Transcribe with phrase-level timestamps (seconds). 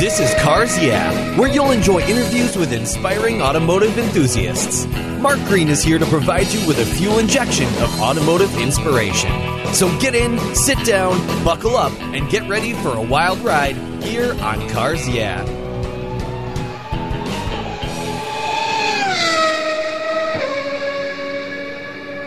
[0.00, 4.86] This is Cars Yeah, where you'll enjoy interviews with inspiring automotive enthusiasts.
[5.20, 9.30] Mark Green is here to provide you with a fuel injection of automotive inspiration.
[9.74, 14.32] So get in, sit down, buckle up, and get ready for a wild ride here
[14.40, 15.44] on Cars Yeah.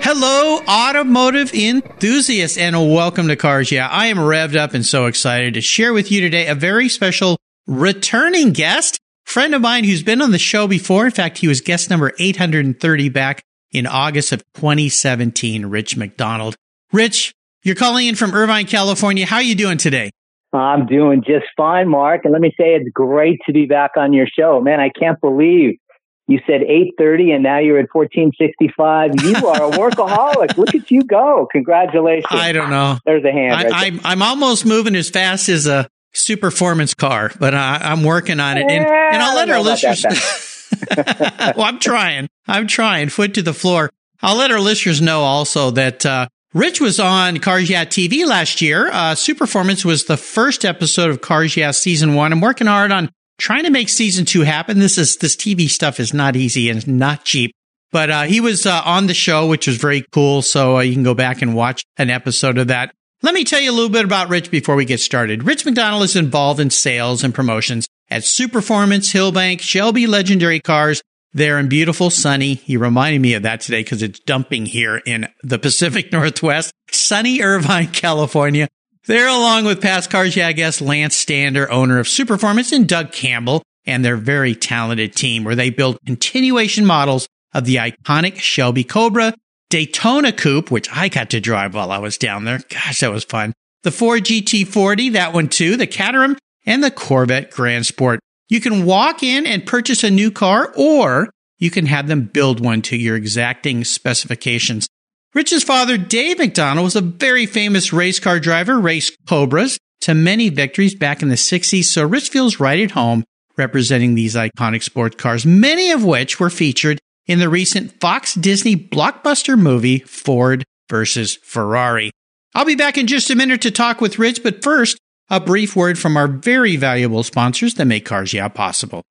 [0.04, 3.88] Hello, automotive enthusiasts, and welcome to Cars Yeah.
[3.88, 7.40] I am revved up and so excited to share with you today a very special
[7.68, 11.06] returning guest, friend of mine who's been on the show before.
[11.06, 16.56] In fact, he was guest number 830 back in August of 2017, Rich McDonald.
[16.92, 19.26] Rich, you're calling in from Irvine, California.
[19.26, 20.12] How are you doing today?
[20.54, 22.26] I'm doing just fine, Mark.
[22.26, 24.62] And let me say it's great to be back on your show.
[24.62, 25.80] Man, I can't believe
[26.28, 29.12] you said 8:30 and now you're at 1465.
[29.24, 30.58] You are a workaholic.
[30.58, 31.48] Look at you go.
[31.52, 32.28] Congratulations.
[32.30, 32.98] I don't know.
[33.06, 33.56] There's a hand.
[33.56, 37.80] I, right I'm, I'm almost moving as fast as a super performance car, but I,
[37.82, 38.70] I'm working on it.
[38.70, 40.04] And, and I'll let our listeners.
[40.98, 42.30] well, I'm trying.
[42.48, 43.10] I'm trying.
[43.10, 43.90] Foot to the floor.
[44.22, 48.62] I'll let our listeners know also that uh, Rich was on Cars Yeah TV last
[48.62, 48.88] year.
[48.88, 52.32] Uh, Superformance was the first episode of Cars Yeah season one.
[52.32, 54.80] I'm working hard on trying to make season two happen.
[54.80, 57.52] This is this TV stuff is not easy and not cheap.
[57.92, 60.42] But uh, he was uh, on the show, which was very cool.
[60.42, 62.94] So uh, you can go back and watch an episode of that.
[63.24, 65.44] Let me tell you a little bit about Rich before we get started.
[65.44, 71.02] Rich McDonald is involved in sales and promotions at Superformance, Hillbank, Shelby Legendary Cars.
[71.32, 72.56] They're in beautiful, sunny.
[72.56, 77.42] He reminded me of that today because it's dumping here in the Pacific Northwest, sunny
[77.42, 78.68] Irvine, California.
[79.06, 83.64] They're along with past Cars Yeah guest Lance Stander, owner of Superformance, and Doug Campbell,
[83.86, 89.34] and their very talented team where they build continuation models of the iconic Shelby Cobra,
[89.74, 92.60] Daytona Coupe, which I got to drive while I was down there.
[92.70, 93.54] Gosh, that was fun.
[93.82, 98.20] The Ford GT40, that one too, the Caterham, and the Corvette Grand Sport.
[98.50, 102.64] You can walk in and purchase a new car, or you can have them build
[102.64, 104.88] one to your exacting specifications.
[105.34, 110.50] Rich's father, Dave McDonald, was a very famous race car driver, raced Cobras to many
[110.50, 113.24] victories back in the 60s, so Rich feels right at home
[113.58, 118.76] representing these iconic sports cars, many of which were featured in the recent Fox Disney
[118.76, 122.12] blockbuster movie Ford versus Ferrari.
[122.56, 124.98] I'll be back in just a minute to talk with Rich, but first,
[125.30, 129.04] a brief word from our very valuable sponsors that make Cars Yeah possible.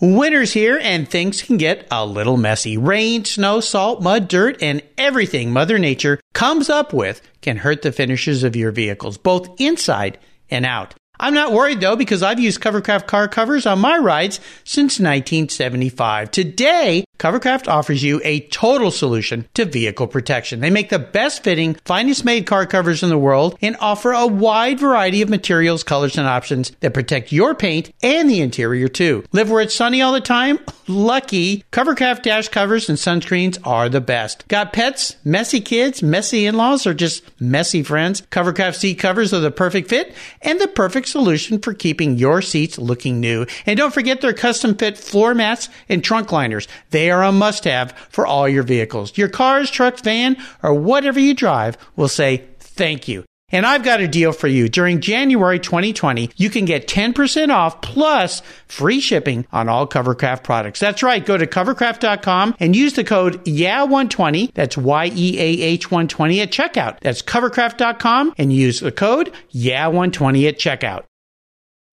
[0.00, 2.76] Winter's here and things can get a little messy.
[2.76, 7.90] Rain, snow, salt, mud, dirt, and everything Mother Nature comes up with can hurt the
[7.90, 10.18] finishes of your vehicles, both inside
[10.50, 10.94] and out.
[11.20, 16.30] I'm not worried though because I've used Covercraft car covers on my rides since 1975.
[16.30, 20.60] Today, Covercraft offers you a total solution to vehicle protection.
[20.60, 24.26] They make the best fitting, finest made car covers in the world and offer a
[24.26, 29.24] wide variety of materials, colors, and options that protect your paint and the interior too.
[29.32, 30.60] Live where it's sunny all the time?
[30.86, 31.64] Lucky.
[31.72, 34.46] Covercraft dash covers and sunscreens are the best.
[34.48, 38.22] Got pets, messy kids, messy in-laws, or just messy friends?
[38.30, 42.78] Covercraft seat covers are the perfect fit and the perfect solution for keeping your seats
[42.78, 43.44] looking new.
[43.66, 46.68] And don't forget their custom fit floor mats and trunk liners.
[46.90, 49.16] They are a must have for all your vehicles.
[49.16, 53.24] Your cars, trucks, van, or whatever you drive will say thank you.
[53.50, 54.68] And I've got a deal for you.
[54.68, 60.80] During January 2020, you can get 10% off plus free shipping on all Covercraft products.
[60.80, 61.24] That's right.
[61.24, 64.52] Go to covercraft.com and use the code YEAH120.
[64.52, 67.00] That's Y-E-A-H 120 at checkout.
[67.00, 71.04] That's covercraft.com and use the code YEAH120 at checkout.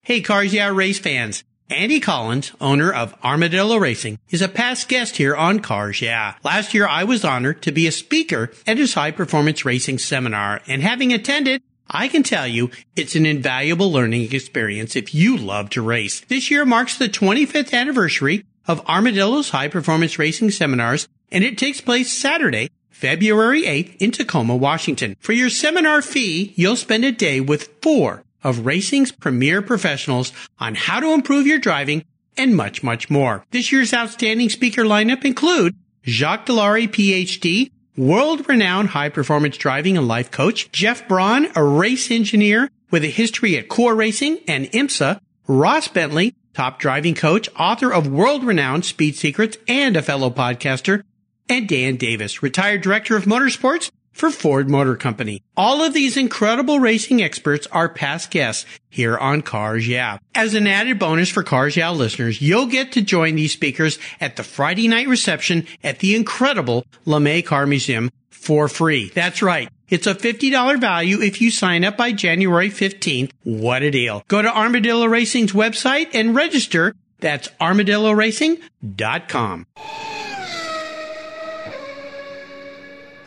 [0.02, 1.42] Hey, Cars Yeah race fans.
[1.68, 6.34] Andy Collins, owner of Armadillo Racing, is a past guest here on Cars Yeah.
[6.44, 10.60] Last year, I was honored to be a speaker at his high performance racing seminar,
[10.68, 15.70] and having attended, I can tell you it's an invaluable learning experience if you love
[15.70, 16.20] to race.
[16.20, 21.80] This year marks the 25th anniversary of Armadillo's high performance racing seminars, and it takes
[21.80, 25.16] place Saturday, February 8th in Tacoma, Washington.
[25.18, 30.76] For your seminar fee, you'll spend a day with four of racing's premier professionals on
[30.76, 32.04] how to improve your driving
[32.36, 33.44] and much, much more.
[33.50, 35.74] This year's outstanding speaker lineup include
[36.06, 43.02] Jacques Dallaire, PhD, world-renowned high-performance driving and life coach, Jeff Braun, a race engineer with
[43.02, 45.18] a history at Core Racing and IMSA,
[45.48, 51.02] Ross Bentley, top driving coach, author of world-renowned Speed Secrets and a fellow podcaster,
[51.48, 55.42] and Dan Davis, retired director of motorsports for Ford Motor Company.
[55.56, 60.18] All of these incredible racing experts are past guests here on Cars Yeah.
[60.34, 64.36] As an added bonus for Cars Yeah listeners, you'll get to join these speakers at
[64.36, 69.10] the Friday night reception at the incredible LeMay Car Museum for free.
[69.14, 69.68] That's right.
[69.88, 73.30] It's a $50 value if you sign up by January 15th.
[73.44, 74.22] What a deal.
[74.28, 76.94] Go to Armadillo Racing's website and register.
[77.20, 79.66] That's armadilloracing.com.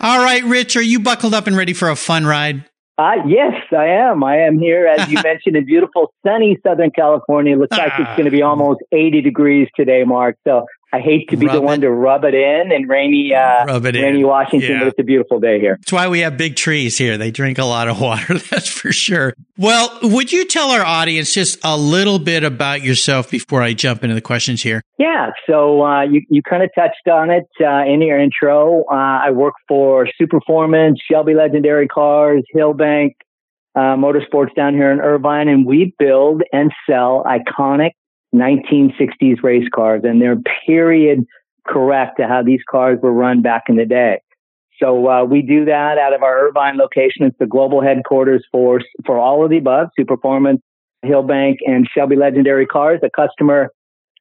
[0.01, 2.63] All right, Rich, are you buckled up and ready for a fun ride?
[2.97, 4.23] Uh, yes, I am.
[4.23, 7.57] I am here, as you mentioned, in beautiful, sunny Southern California.
[7.57, 10.37] Looks like it's going to be almost 80 degrees today, Mark.
[10.47, 13.65] So I hate to be rub the one to rub it in and rainy, uh,
[13.65, 14.27] rub it rainy in.
[14.27, 14.79] Washington, yeah.
[14.79, 15.77] but it's a beautiful day here.
[15.79, 17.17] That's why we have big trees here.
[17.17, 18.39] They drink a lot of water.
[18.39, 19.33] That's for sure.
[19.57, 24.03] Well, would you tell our audience just a little bit about yourself before I jump
[24.03, 24.81] into the questions here?
[24.97, 25.29] Yeah.
[25.47, 28.83] So, uh, you, you kind of touched on it, uh, in your intro.
[28.91, 28.95] Uh,
[29.25, 33.11] I work for Superformance, Shelby Legendary Cars, Hillbank,
[33.75, 37.91] uh, Motorsports down here in Irvine, and we build and sell iconic
[38.33, 41.25] 1960s race cars, and they're period
[41.65, 44.21] correct to how these cars were run back in the day.
[44.81, 47.25] So uh, we do that out of our Irvine location.
[47.25, 50.61] It's the global headquarters for for all of the above: Superformance,
[51.03, 52.99] Hillbank, and Shelby Legendary Cars.
[53.01, 53.71] The customer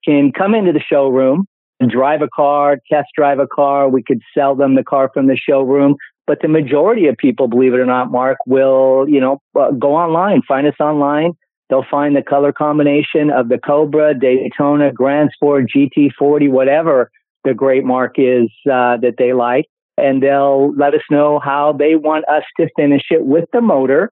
[0.04, 1.46] can come into the showroom,
[1.86, 3.88] drive a car, test drive a car.
[3.88, 5.96] We could sell them the car from the showroom.
[6.26, 9.94] But the majority of people, believe it or not, Mark, will you know uh, go
[9.94, 11.34] online, find us online
[11.68, 17.10] They'll find the color combination of the Cobra, Daytona, Grand Sport, GT40, whatever
[17.44, 19.66] the great mark is uh, that they like.
[19.96, 24.10] And they'll let us know how they want us to finish it with the motor,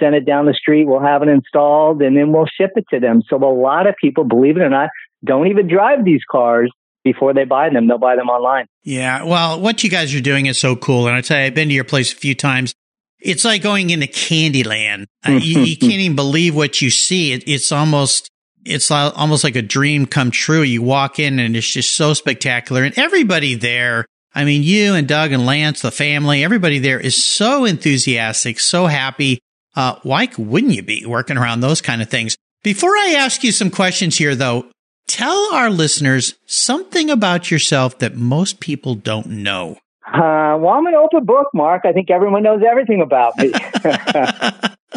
[0.00, 0.86] send it down the street.
[0.86, 3.22] We'll have it installed and then we'll ship it to them.
[3.28, 4.88] So a lot of people, believe it or not,
[5.24, 6.72] don't even drive these cars
[7.04, 7.86] before they buy them.
[7.86, 8.66] They'll buy them online.
[8.82, 9.24] Yeah.
[9.24, 11.06] Well, what you guys are doing is so cool.
[11.06, 12.74] And I tell you, I've been to your place a few times
[13.20, 15.06] it's like going into Candyland.
[15.26, 17.32] uh, you, you, can't even believe what you see.
[17.32, 18.30] It, it's almost,
[18.64, 20.62] it's almost like a dream come true.
[20.62, 24.06] You walk in and it's just so spectacular and everybody there.
[24.34, 28.86] I mean, you and Doug and Lance, the family, everybody there is so enthusiastic, so
[28.86, 29.38] happy.
[29.74, 32.36] Uh, why wouldn't you be working around those kind of things?
[32.62, 34.66] Before I ask you some questions here, though,
[35.06, 39.78] tell our listeners something about yourself that most people don't know.
[40.06, 41.82] Uh, well, I'm an open book, Mark.
[41.84, 43.50] I think everyone knows everything about me.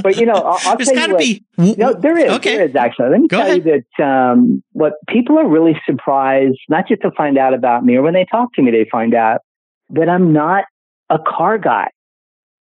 [0.04, 1.18] but you know, I'll, I'll tell you what.
[1.18, 2.32] Be, no, there is.
[2.34, 2.58] Okay.
[2.58, 3.10] There is actually.
[3.10, 3.66] Let me Go tell ahead.
[3.66, 7.96] you that um, what people are really surprised, not just to find out about me,
[7.96, 9.42] or when they talk to me, they find out
[9.90, 10.66] that I'm not
[11.10, 11.90] a car guy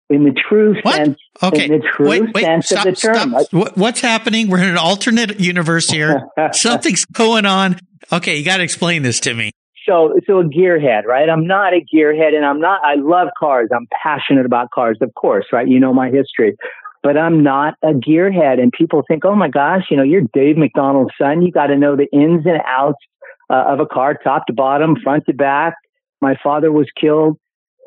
[0.10, 0.96] in the true what?
[0.96, 1.18] sense.
[1.42, 1.66] Okay.
[1.66, 3.36] In the true wait, wait, sense stop, of the term.
[3.40, 3.78] Stop.
[3.78, 4.50] What's happening?
[4.50, 6.28] We're in an alternate universe here.
[6.52, 7.80] Something's going on.
[8.12, 9.54] Okay, you got to explain this to me
[9.86, 11.30] so so a gearhead, right?
[11.30, 12.82] I'm not a gearhead, and I'm not.
[12.84, 13.70] I love cars.
[13.76, 15.68] I'm passionate about cars, of course, right?
[15.68, 16.56] You know my history,
[17.02, 18.60] but I'm not a gearhead.
[18.60, 21.42] And people think, oh my gosh, you know, you're Dave McDonald's son.
[21.42, 23.00] You got to know the ins and outs
[23.50, 25.76] uh, of a car, top to bottom, front to back.
[26.22, 27.38] My father was killed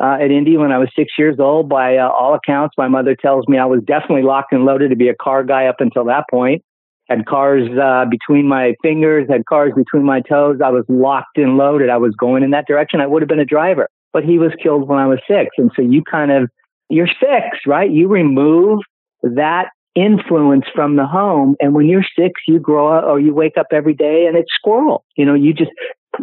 [0.02, 1.69] uh, at Indy when I was six years old.
[1.69, 4.96] By uh, all accounts, my mother tells me I was definitely locked and loaded to
[4.96, 6.62] be a car guy up until that point
[7.08, 10.58] had cars uh, between my fingers, had cars between my toes.
[10.64, 11.88] I was locked and loaded.
[11.88, 13.00] I was going in that direction.
[13.00, 15.50] I would have been a driver, but he was killed when I was six.
[15.58, 16.50] And so you kind of,
[16.88, 17.91] you're six, right?
[17.91, 18.81] You remove
[19.23, 21.56] that influence from the home.
[21.61, 24.53] And when you're six, you grow up or you wake up every day and it's
[24.55, 25.05] squirrel.
[25.17, 25.70] You know, you just,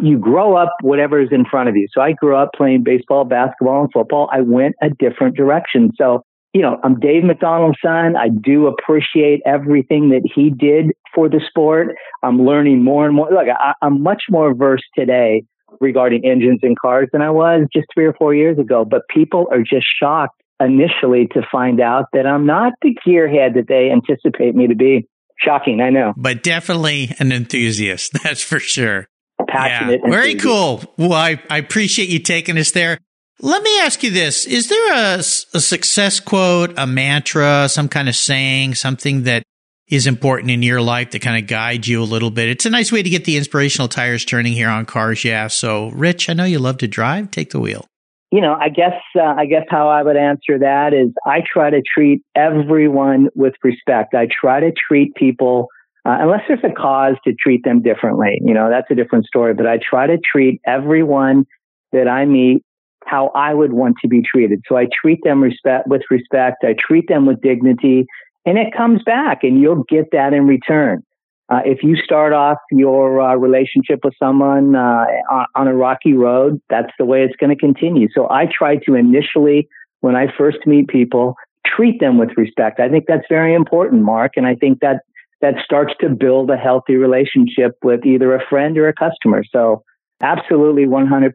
[0.00, 1.86] you grow up whatever is in front of you.
[1.92, 4.28] So I grew up playing baseball, basketball, and football.
[4.32, 5.90] I went a different direction.
[5.96, 6.22] So
[6.54, 8.14] you know, I'm Dave McDonald's son.
[8.16, 11.88] I do appreciate everything that he did for the sport.
[12.22, 13.28] I'm learning more and more.
[13.28, 15.44] Look, I, I'm much more versed today
[15.80, 18.84] regarding engines and cars than I was just three or four years ago.
[18.84, 23.66] But people are just shocked initially to find out that I'm not the gearhead that
[23.68, 25.08] they anticipate me to be.
[25.36, 26.12] Shocking, I know.
[26.16, 29.08] But definitely an enthusiast, that's for sure.
[29.48, 30.00] Passionate.
[30.04, 30.10] Yeah.
[30.10, 30.82] Very cool.
[30.96, 32.98] Well, I, I appreciate you taking us there.
[33.44, 34.46] Let me ask you this.
[34.46, 39.42] Is there a, a success quote, a mantra, some kind of saying, something that
[39.86, 42.48] is important in your life to kind of guide you a little bit?
[42.48, 45.48] It's a nice way to get the inspirational tires turning here on Cars Yeah.
[45.48, 47.32] So, Rich, I know you love to drive.
[47.32, 47.84] Take the wheel.
[48.32, 51.68] You know, I guess uh, I guess how I would answer that is I try
[51.68, 54.14] to treat everyone with respect.
[54.14, 55.68] I try to treat people
[56.06, 58.38] uh, unless there's a cause to treat them differently.
[58.42, 59.52] You know, that's a different story.
[59.52, 61.44] But I try to treat everyone
[61.92, 62.62] that I meet
[63.06, 64.62] how I would want to be treated.
[64.68, 66.64] So I treat them respect with respect.
[66.64, 68.06] I treat them with dignity
[68.46, 71.02] and it comes back and you'll get that in return.
[71.50, 76.14] Uh, if you start off your uh, relationship with someone uh, on, on a rocky
[76.14, 78.08] road, that's the way it's going to continue.
[78.14, 79.68] So I try to initially
[80.00, 81.34] when I first meet people,
[81.66, 82.80] treat them with respect.
[82.80, 84.32] I think that's very important, Mark.
[84.36, 85.00] And I think that
[85.40, 89.42] that starts to build a healthy relationship with either a friend or a customer.
[89.50, 89.82] So
[90.22, 91.32] absolutely 100%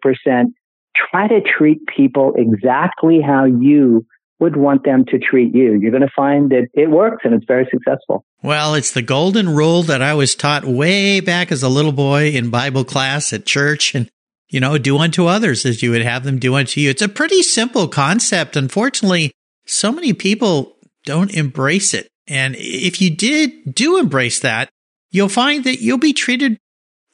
[0.95, 4.05] try to treat people exactly how you
[4.39, 5.77] would want them to treat you.
[5.79, 8.23] You're going to find that it works and it's very successful.
[8.41, 12.29] Well, it's the golden rule that I was taught way back as a little boy
[12.29, 13.93] in Bible class at church.
[13.93, 14.09] And,
[14.47, 16.89] you know, do unto others as you would have them do unto you.
[16.89, 18.55] It's a pretty simple concept.
[18.55, 19.33] Unfortunately,
[19.65, 22.07] so many people don't embrace it.
[22.27, 24.69] And if you did do embrace that,
[25.11, 26.57] you'll find that you'll be treated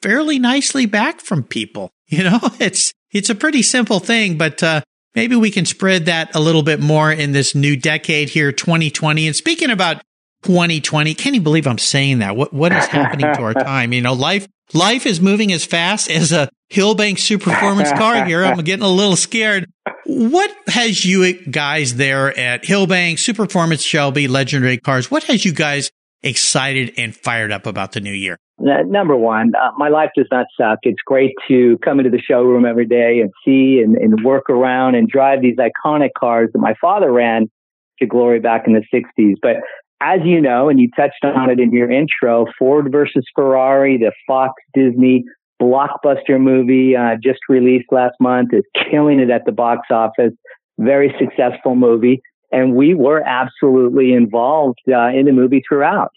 [0.00, 1.90] fairly nicely back from people.
[2.08, 4.80] You know, it's, it's a pretty simple thing, but, uh,
[5.14, 9.26] maybe we can spread that a little bit more in this new decade here, 2020.
[9.26, 10.02] And speaking about
[10.42, 12.36] 2020, can you believe I'm saying that?
[12.36, 13.92] What, what is happening to our time?
[13.92, 18.44] You know, life, life is moving as fast as a Hillbank Super Performance car here.
[18.44, 19.66] I'm getting a little scared.
[20.04, 25.10] What has you guys there at Hillbank Super Performance Shelby Legendary Cars?
[25.10, 25.90] What has you guys
[26.22, 28.36] excited and fired up about the new year?
[28.58, 30.78] Number one, uh, my life does not suck.
[30.82, 34.94] It's great to come into the showroom every day and see and, and work around
[34.94, 37.50] and drive these iconic cars that my father ran
[37.98, 39.34] to glory back in the 60s.
[39.42, 39.56] But
[40.00, 44.12] as you know, and you touched on it in your intro, Ford versus Ferrari, the
[44.26, 45.24] Fox Disney
[45.60, 50.32] blockbuster movie uh, just released last month, is killing it at the box office.
[50.78, 52.20] Very successful movie.
[52.52, 56.10] And we were absolutely involved uh, in the movie throughout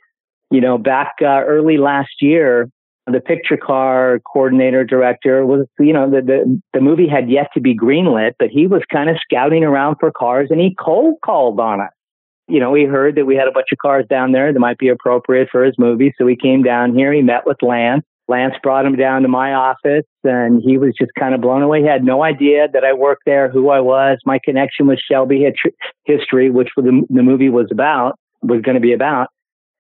[0.51, 2.69] you know, back uh, early last year,
[3.11, 7.59] the picture car coordinator director was, you know, the, the, the movie had yet to
[7.59, 11.59] be greenlit, but he was kind of scouting around for cars and he cold called
[11.59, 11.89] on us.
[12.47, 14.79] You know, he heard that we had a bunch of cars down there that might
[14.79, 16.13] be appropriate for his movie.
[16.17, 17.13] So he came down here.
[17.13, 18.03] He met with Lance.
[18.27, 21.81] Lance brought him down to my office and he was just kind of blown away.
[21.81, 25.51] He had no idea that I worked there, who I was, my connection with Shelby
[26.05, 29.29] history, which the, the movie was about, was going to be about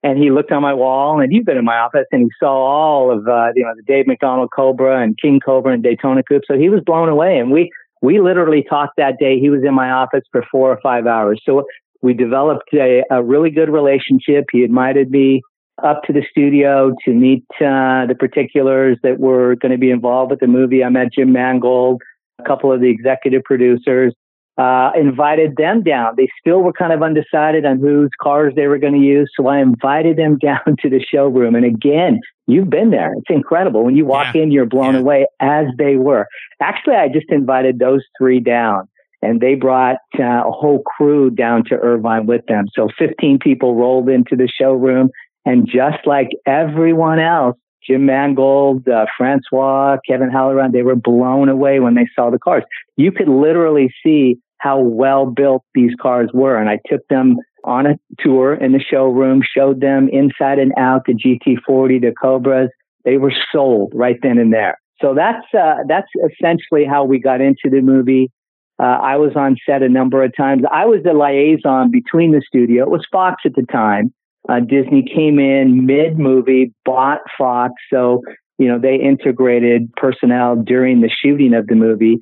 [0.03, 2.53] and he looked on my wall and you've been in my office and he saw
[2.53, 6.43] all of uh, you know the Dave McDonald Cobra and King Cobra and Daytona Coupe.
[6.45, 9.39] So he was blown away and we we literally talked that day.
[9.39, 11.41] He was in my office for four or five hours.
[11.45, 11.65] So
[12.01, 14.45] we developed a, a really good relationship.
[14.51, 15.41] He invited me
[15.83, 20.31] up to the studio to meet uh, the particulars that were going to be involved
[20.31, 20.83] with the movie.
[20.83, 22.01] I met Jim Mangold,
[22.39, 24.13] a couple of the executive producers
[24.59, 26.15] uh, invited them down.
[26.17, 29.31] They still were kind of undecided on whose cars they were going to use.
[29.37, 31.55] So I invited them down to the showroom.
[31.55, 33.13] And again, you've been there.
[33.13, 33.85] It's incredible.
[33.85, 34.41] When you walk yeah.
[34.41, 34.99] in, you're blown yeah.
[34.99, 36.27] away as they were.
[36.61, 38.89] Actually, I just invited those three down
[39.21, 42.65] and they brought uh, a whole crew down to Irvine with them.
[42.73, 45.09] So 15 people rolled into the showroom
[45.45, 51.79] and just like everyone else, Jim Mangold, uh, Francois, Kevin Halloran, they were blown away
[51.79, 52.63] when they saw the cars.
[52.97, 56.57] You could literally see how well built these cars were.
[56.57, 61.03] And I took them on a tour in the showroom, showed them inside and out
[61.05, 62.69] the GT40, the Cobras.
[63.05, 64.77] They were sold right then and there.
[65.01, 68.31] So that's uh, that's essentially how we got into the movie.
[68.79, 70.63] Uh, I was on set a number of times.
[70.71, 72.83] I was the liaison between the studio.
[72.83, 74.13] It was Fox at the time.
[74.47, 78.21] Uh, Disney came in mid movie, bought Fox, so
[78.57, 82.19] you know they integrated personnel during the shooting of the movie.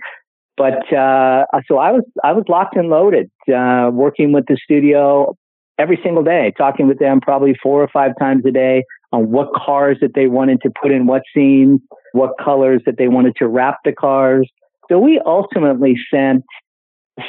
[0.57, 5.35] But uh, so I was I was locked and loaded, uh, working with the studio
[5.77, 9.53] every single day, talking with them probably four or five times a day on what
[9.53, 11.79] cars that they wanted to put in what scenes,
[12.13, 14.49] what colors that they wanted to wrap the cars.
[14.89, 16.43] So we ultimately sent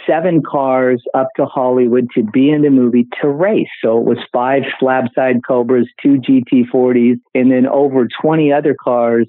[0.07, 3.69] seven cars up to Hollywood to be in the movie to race.
[3.83, 9.27] So it was five slab side Cobras, two GT40s, and then over 20 other cars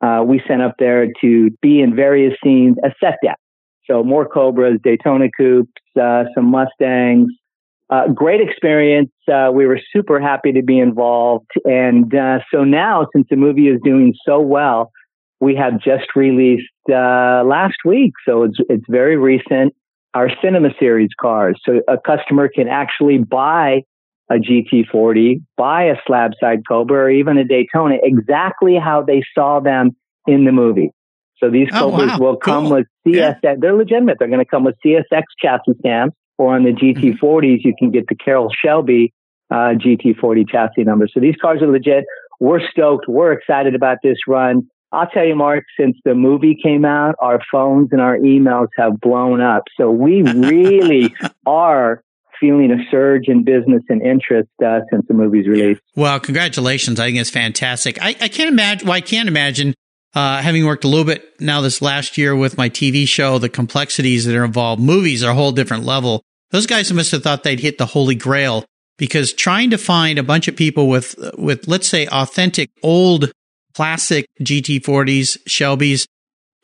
[0.00, 3.38] uh, we sent up there to be in various scenes, a set deck.
[3.84, 7.32] So more Cobras, Daytona Coupes, uh, some Mustangs.
[7.88, 9.12] Uh, great experience.
[9.32, 11.50] Uh, we were super happy to be involved.
[11.64, 14.90] And uh, so now, since the movie is doing so well,
[15.40, 18.12] we have just released uh, last week.
[18.26, 19.72] So it's, it's very recent.
[20.14, 21.60] Our cinema series cars.
[21.64, 23.82] So a customer can actually buy
[24.30, 29.60] a GT40, buy a slab side Cobra or even a Daytona exactly how they saw
[29.60, 30.90] them in the movie.
[31.38, 32.18] So these oh, Cobras wow.
[32.18, 32.76] will come cool.
[32.76, 33.36] with CSX.
[33.42, 33.54] Yeah.
[33.58, 34.16] They're legitimate.
[34.18, 37.68] They're going to come with CSX chassis stamps or on the GT40s, mm-hmm.
[37.68, 39.12] you can get the Carroll Shelby
[39.50, 41.08] uh, GT40 chassis number.
[41.12, 42.04] So these cars are legit.
[42.40, 43.06] We're stoked.
[43.08, 44.68] We're excited about this run.
[44.92, 49.00] I'll tell you, Mark, since the movie came out, our phones and our emails have
[49.00, 49.64] blown up.
[49.76, 51.14] So we really
[51.44, 52.02] are
[52.40, 55.78] feeling a surge in business and interest uh, since the movie's release.
[55.94, 57.00] Well, congratulations!
[57.00, 58.00] I think it's fantastic.
[58.00, 58.86] I, I can't imagine.
[58.86, 59.74] Well, I can't imagine
[60.16, 63.50] uh, having worked a little bit now this last year with my TV show, the
[63.50, 66.22] complexities that are involved, movies are a whole different level.
[66.52, 68.64] Those guys must have thought they'd hit the holy grail
[68.96, 73.30] because trying to find a bunch of people with, with, let's say, authentic old
[73.74, 76.06] classic GT40s, Shelby's,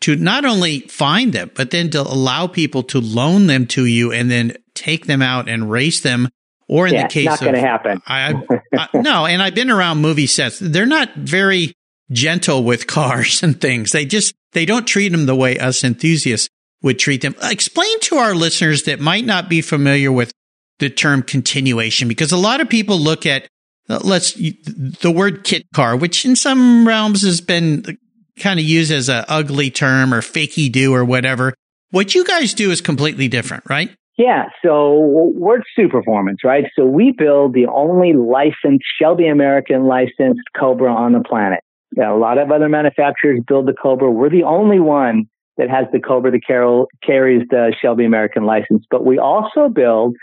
[0.03, 4.13] to not only find them, but then to allow people to loan them to you
[4.13, 6.29] and then take them out and race them.
[6.69, 8.03] Or in yeah, the case not going to happen.
[8.07, 8.35] I,
[8.75, 10.59] I, no, and I've been around movie sets.
[10.59, 11.75] They're not very
[12.11, 13.93] gentle with cars and things.
[13.93, 16.49] They just, they don't treat them the way us enthusiasts
[16.83, 17.35] would treat them.
[17.43, 20.33] Explain to our listeners that might not be familiar with
[20.79, 23.47] the term continuation because a lot of people look at
[23.89, 27.99] uh, let's the word kit car, which in some realms has been
[28.39, 31.55] kind of used as a ugly term or fakey do or whatever.
[31.91, 33.91] What you guys do is completely different, right?
[34.19, 36.65] Yeah, so we're Superformance, right?
[36.77, 41.61] So we build the only licensed Shelby American licensed Cobra on the planet.
[41.99, 44.11] a lot of other manufacturers build the Cobra.
[44.11, 48.85] We're the only one that has the Cobra that carries the Shelby American license.
[48.91, 50.17] But we also build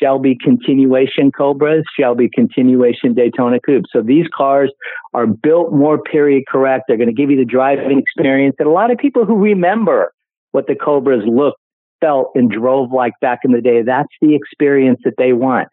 [0.00, 3.90] Shelby continuation Cobras, Shelby continuation Daytona Coupes.
[3.92, 4.72] So these cars
[5.14, 6.84] are built more period correct.
[6.88, 10.12] They're going to give you the driving experience that a lot of people who remember
[10.52, 11.58] what the Cobras looked,
[12.00, 15.68] felt, and drove like back in the day, that's the experience that they want.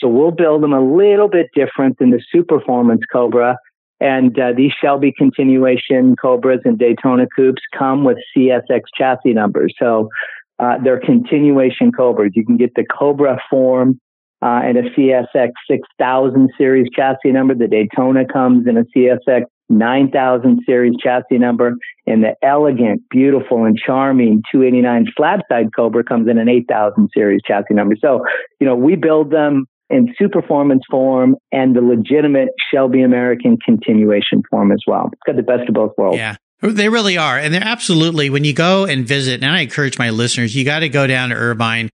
[0.00, 3.56] So we'll build them a little bit different than the Superformance Cobra.
[4.00, 9.72] And uh, these Shelby continuation Cobras and Daytona Coupes come with CSX chassis numbers.
[9.78, 10.08] So
[10.58, 12.32] uh, they're continuation Cobras.
[12.34, 14.00] You can get the Cobra form
[14.42, 17.54] uh, and a CSX 6000 series chassis number.
[17.54, 21.74] The Daytona comes in a CSX 9000 series chassis number,
[22.06, 27.40] and the elegant, beautiful, and charming 289 slab side Cobra comes in an 8000 series
[27.46, 27.96] chassis number.
[27.98, 28.24] So,
[28.60, 34.72] you know, we build them in Superformance form and the legitimate Shelby American continuation form
[34.72, 35.10] as well.
[35.12, 36.18] It's got the best of both worlds.
[36.18, 36.36] Yeah.
[36.64, 37.38] Oh, they really are.
[37.38, 40.78] And they're absolutely, when you go and visit, and I encourage my listeners, you got
[40.78, 41.90] to go down to Irvine.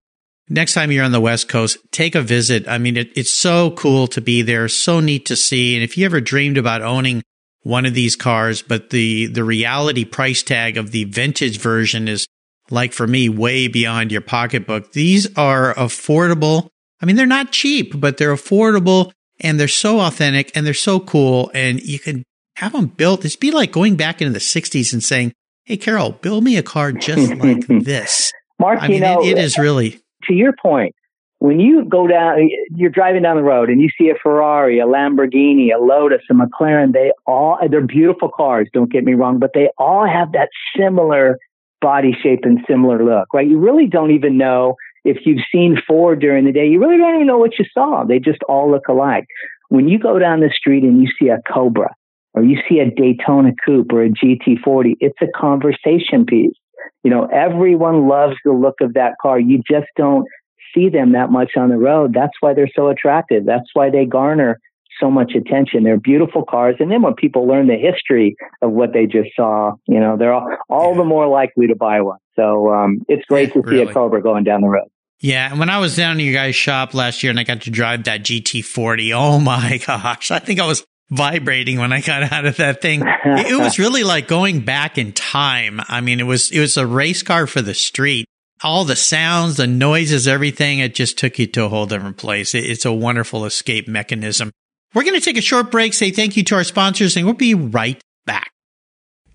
[0.47, 2.69] Next time you're on the West Coast, take a visit.
[2.69, 5.75] I mean, it, it's so cool to be there, so neat to see.
[5.75, 7.21] And if you ever dreamed about owning
[7.63, 12.25] one of these cars, but the, the reality price tag of the vintage version is
[12.69, 14.93] like for me, way beyond your pocketbook.
[14.93, 16.69] These are affordable.
[17.01, 21.01] I mean, they're not cheap, but they're affordable and they're so authentic and they're so
[21.01, 21.51] cool.
[21.53, 22.23] And you can
[22.55, 23.25] have them built.
[23.25, 25.33] It's be like going back into the 60s and saying,
[25.65, 28.31] Hey, Carroll, build me a car just like this.
[28.59, 29.99] Mark, I mean, you know, it, it is really.
[30.23, 30.95] To your point,
[31.39, 34.85] when you go down, you're driving down the road and you see a Ferrari, a
[34.85, 39.51] Lamborghini, a Lotus, a McLaren, they all, they're beautiful cars, don't get me wrong, but
[39.55, 41.39] they all have that similar
[41.81, 43.47] body shape and similar look, right?
[43.47, 46.67] You really don't even know if you've seen Ford during the day.
[46.67, 48.03] You really don't even know what you saw.
[48.03, 49.25] They just all look alike.
[49.69, 51.89] When you go down the street and you see a Cobra,
[52.33, 56.55] or you see a Daytona Coupe or a GT40, it's a conversation piece.
[57.03, 59.39] You know, everyone loves the look of that car.
[59.39, 60.27] You just don't
[60.73, 62.13] see them that much on the road.
[62.13, 63.45] That's why they're so attractive.
[63.45, 64.59] That's why they garner
[64.99, 65.83] so much attention.
[65.83, 66.75] They're beautiful cars.
[66.79, 70.33] And then when people learn the history of what they just saw, you know, they're
[70.33, 72.19] all, all the more likely to buy one.
[72.35, 73.91] So um, it's great yeah, to see really.
[73.91, 74.87] a Cobra going down the road.
[75.19, 77.61] Yeah, and when I was down in your guys' shop last year and I got
[77.61, 82.31] to drive that GT40, oh my gosh, I think I was vibrating when I got
[82.31, 83.03] out of that thing.
[83.05, 85.79] it, was really like going back in time.
[85.87, 88.25] I mean, it was, it was a race car for the street.
[88.63, 92.55] All the sounds, the noises, everything, it just took you to a whole different place.
[92.55, 94.51] It, it's a wonderful escape mechanism.
[94.93, 97.35] We're going to take a short break, say thank you to our sponsors, and we'll
[97.35, 98.51] be right back.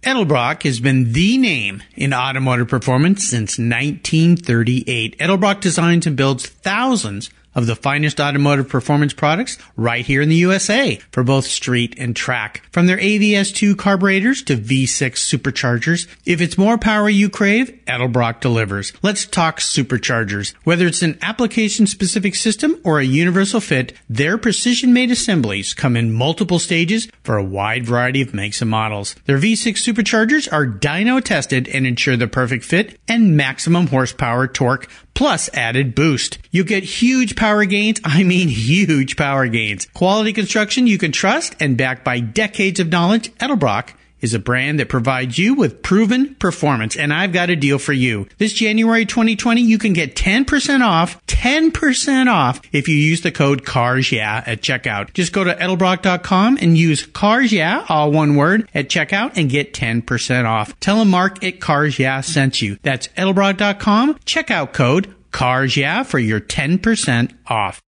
[0.03, 5.19] Edelbrock has been the name in automotive performance since 1938.
[5.19, 10.37] Edelbrock designs and builds thousands of the finest automotive performance products right here in the
[10.37, 12.63] USA for both street and track.
[12.71, 18.93] From their AVS2 carburetors to V6 superchargers, if it's more power you crave, Edelbrock delivers.
[19.03, 20.55] Let's talk superchargers.
[20.63, 25.97] Whether it's an application specific system or a universal fit, their precision made assemblies come
[25.97, 29.17] in multiple stages for a wide variety of makes and models.
[29.25, 34.89] Their V6 superchargers are dyno tested and ensure the perfect fit and maximum horsepower torque
[35.17, 36.39] plus added boost.
[36.51, 38.01] You get huge power gains.
[38.05, 39.87] I mean huge power gains.
[39.95, 44.81] Quality construction you can trust and backed by decades of knowledge, Edelbrock is a brand
[44.81, 46.97] that provides you with proven performance.
[46.97, 48.27] And I've got a deal for you.
[48.39, 53.65] This January 2020, you can get 10% off, 10% off if you use the code
[53.65, 55.13] CARS yeah at checkout.
[55.13, 59.73] Just go to edelbrock.com and use CARS yeah, all one word, at checkout and get
[59.73, 60.79] 10% off.
[60.81, 62.79] Tell them Mark at CARS yeah sent you.
[62.83, 67.83] That's edelbrock.com, checkout code CARS yeah for your 10% off.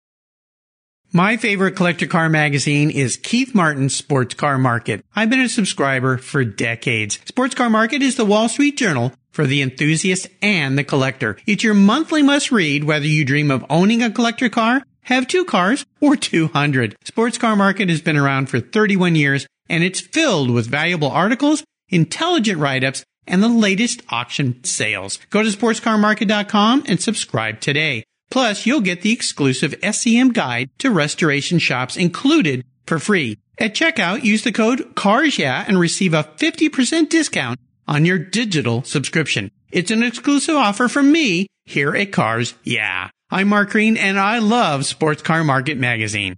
[1.13, 5.05] My favorite collector car magazine is Keith Martin's Sports Car Market.
[5.15, 7.19] I've been a subscriber for decades.
[7.23, 11.37] Sports Car Market is the Wall Street Journal for the enthusiast and the collector.
[11.45, 15.45] It's your monthly must read whether you dream of owning a collector car, have two
[15.45, 16.97] cars, or 200.
[17.05, 21.63] Sports Car Market has been around for 31 years and it's filled with valuable articles,
[21.87, 25.19] intelligent write-ups, and the latest auction sales.
[25.29, 28.03] Go to sportscarmarket.com and subscribe today.
[28.31, 33.37] Plus, you'll get the exclusive SCM guide to restoration shops included for free.
[33.57, 39.51] At checkout, use the code CARSYEAH and receive a 50% discount on your digital subscription.
[39.71, 43.09] It's an exclusive offer from me here at Cars Yeah.
[43.31, 46.37] I'm Mark Green and I love Sports Car Market Magazine.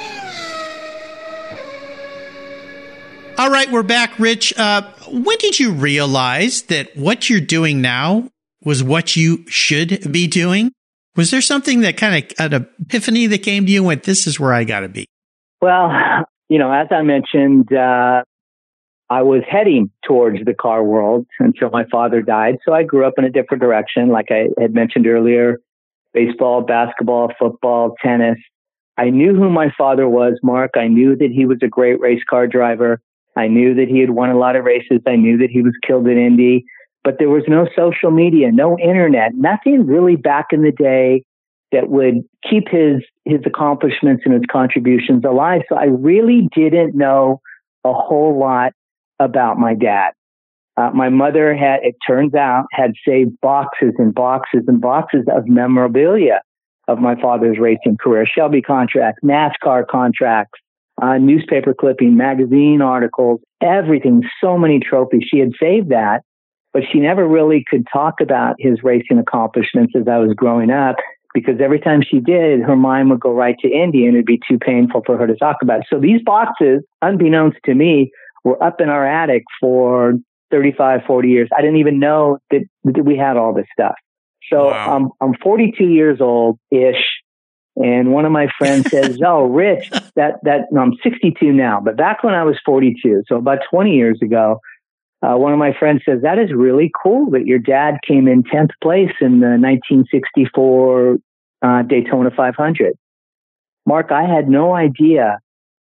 [3.41, 4.53] All right, we're back, Rich.
[4.55, 8.29] Uh, when did you realize that what you're doing now
[8.63, 10.71] was what you should be doing?
[11.15, 14.27] Was there something that kind of an epiphany that came to you and went, this
[14.27, 15.07] is where I got to be?
[15.59, 15.89] Well,
[16.49, 18.21] you know, as I mentioned, uh,
[19.09, 22.57] I was heading towards the car world until my father died.
[22.63, 24.09] So I grew up in a different direction.
[24.09, 25.57] Like I had mentioned earlier,
[26.13, 28.37] baseball, basketball, football, tennis.
[28.97, 30.73] I knew who my father was, Mark.
[30.75, 33.01] I knew that he was a great race car driver.
[33.35, 34.99] I knew that he had won a lot of races.
[35.07, 36.65] I knew that he was killed in Indy,
[37.03, 41.23] but there was no social media, no internet, nothing really back in the day
[41.71, 45.61] that would keep his his accomplishments and his contributions alive.
[45.69, 47.39] So I really didn't know
[47.83, 48.73] a whole lot
[49.19, 50.11] about my dad.
[50.77, 55.47] Uh, my mother had, it turns out, had saved boxes and boxes and boxes of
[55.47, 56.41] memorabilia
[56.87, 60.59] of my father's racing career, Shelby contracts, NASCAR contracts,
[61.01, 65.23] uh, newspaper clipping, magazine articles, everything, so many trophies.
[65.29, 66.21] She had saved that,
[66.73, 70.95] but she never really could talk about his racing accomplishments as I was growing up
[71.33, 74.39] because every time she did, her mind would go right to Indy and it'd be
[74.47, 75.81] too painful for her to talk about.
[75.89, 78.11] So these boxes, unbeknownst to me,
[78.43, 80.13] were up in our attic for
[80.51, 81.49] 35, 40 years.
[81.57, 83.95] I didn't even know that, that we had all this stuff.
[84.51, 84.97] So wow.
[84.97, 87.05] um, I'm 42 years old ish
[87.75, 91.97] and one of my friends says, "Oh, Rich, that that no, I'm 62 now, but
[91.97, 94.59] back when I was 42, so about 20 years ago,
[95.21, 98.43] uh, one of my friends says that is really cool that your dad came in
[98.43, 101.17] 10th place in the 1964
[101.61, 102.93] uh, Daytona 500."
[103.85, 105.39] Mark, I had no idea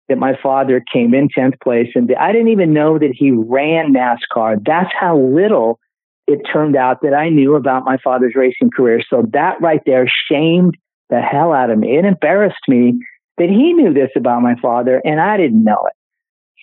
[0.09, 3.95] that my father came in 10th place, and I didn't even know that he ran
[3.95, 4.59] NASCAR.
[4.65, 5.79] That's how little
[6.27, 9.03] it turned out that I knew about my father's racing career.
[9.09, 10.77] So that right there shamed
[11.11, 11.97] the hell out of me.
[11.97, 12.99] It embarrassed me
[13.39, 15.95] that he knew this about my father and I didn't know it.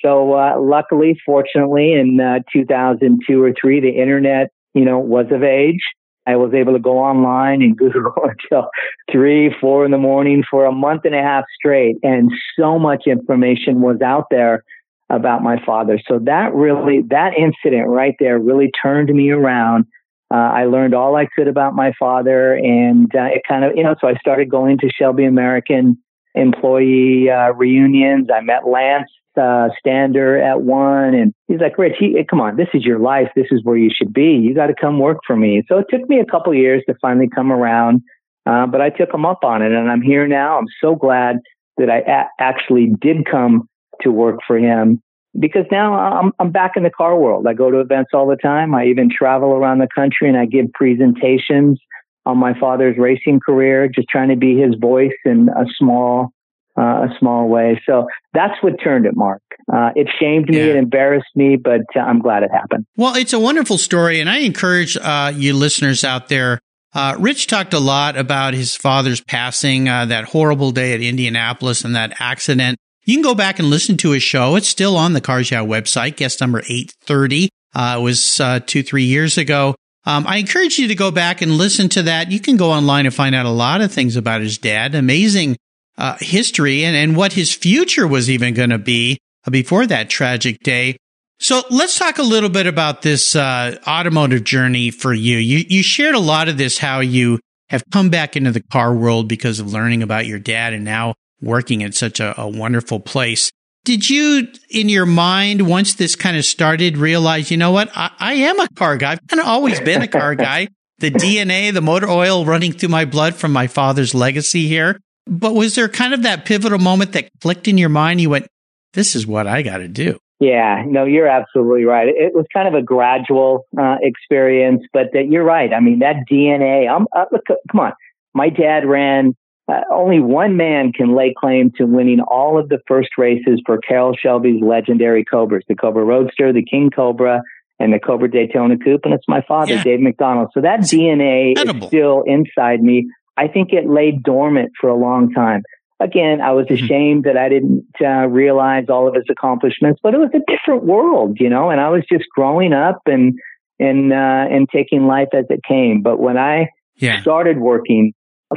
[0.03, 5.43] So, uh, luckily, fortunately, in uh, 2002 or three, the internet, you know, was of
[5.43, 5.81] age.
[6.27, 8.69] I was able to go online and Google until
[9.11, 11.95] three, four in the morning for a month and a half straight.
[12.03, 14.63] And so much information was out there
[15.09, 15.99] about my father.
[16.07, 19.85] So that really, that incident right there really turned me around
[20.33, 23.83] uh, I learned all I could about my father, and uh, it kind of, you
[23.83, 25.97] know, so I started going to Shelby American
[26.35, 28.27] employee uh, reunions.
[28.33, 29.09] I met Lance
[29.39, 33.29] uh, Stander at one, and he's like, Rich, he, come on, this is your life.
[33.35, 34.31] This is where you should be.
[34.31, 35.63] You got to come work for me.
[35.69, 38.01] So it took me a couple years to finally come around,
[38.45, 40.57] uh, but I took him up on it, and I'm here now.
[40.57, 41.37] I'm so glad
[41.77, 43.69] that I a- actually did come
[44.01, 45.01] to work for him
[45.39, 47.45] because now I'm, I'm back in the car world.
[47.47, 48.73] I go to events all the time.
[48.73, 51.79] I even travel around the country and I give presentations
[52.25, 56.31] on my father's racing career, just trying to be his voice in a small,
[56.77, 57.81] uh, a small way.
[57.85, 59.41] So that's what turned it, Mark.
[59.71, 60.65] Uh, it shamed me, yeah.
[60.65, 62.85] it embarrassed me, but uh, I'm glad it happened.
[62.97, 66.59] Well, it's a wonderful story, and I encourage uh, you listeners out there.
[66.93, 71.83] Uh, Rich talked a lot about his father's passing, uh, that horrible day at Indianapolis,
[71.85, 72.77] and that accident.
[73.07, 74.57] You can go back and listen to his show.
[74.57, 77.45] It's still on the Cars Yeah website, guest number 830.
[77.73, 79.75] it was two, three years ago.
[80.05, 82.31] Um, I encourage you to go back and listen to that.
[82.31, 85.55] You can go online and find out a lot of things about his dad, amazing
[85.97, 90.59] uh, history, and, and what his future was even going to be before that tragic
[90.59, 90.97] day.
[91.39, 95.37] So let's talk a little bit about this uh, automotive journey for you.
[95.37, 97.39] You you shared a lot of this how you
[97.69, 101.13] have come back into the car world because of learning about your dad and now
[101.41, 103.51] working at such a, a wonderful place.
[103.85, 107.89] Did you, in your mind, once this kind of started, realize, you know what?
[107.95, 109.13] I, I am a car guy.
[109.13, 110.67] I've kind of always been a car guy.
[110.99, 114.99] The DNA, the motor oil running through my blood from my father's legacy here.
[115.27, 118.19] But was there kind of that pivotal moment that clicked in your mind?
[118.19, 118.47] You went,
[118.93, 120.17] this is what I got to do.
[120.39, 122.07] Yeah, no, you're absolutely right.
[122.07, 125.73] It was kind of a gradual uh, experience, but that you're right.
[125.73, 126.89] I mean, that DNA.
[126.89, 127.93] I'm uh, look, come on.
[128.33, 129.35] My dad ran
[129.69, 133.77] uh, only one man can lay claim to winning all of the first races for
[133.77, 137.41] Carroll Shelby's legendary Cobras, the Cobra Roadster, the King Cobra,
[137.79, 139.01] and the Cobra Daytona Coupe.
[139.03, 139.83] And it's my father, yeah.
[139.83, 140.51] Dave McDonald.
[140.53, 141.83] So that DNA Edible.
[141.83, 143.09] is still inside me.
[143.35, 145.63] I think it lay dormant for a long time.
[145.99, 146.85] Again, I was mm-hmm.
[146.85, 147.35] ashamed mm-hmm.
[147.35, 151.37] that I didn't uh, realize all of his accomplishments, but it was a different world,
[151.39, 153.37] you know, and I was just growing up and,
[153.79, 156.01] and, uh, and taking life as it came.
[156.01, 157.21] But when I yeah.
[157.21, 158.13] started working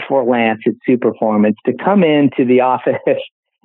[0.08, 2.94] for Lance at Superformance to come into the office,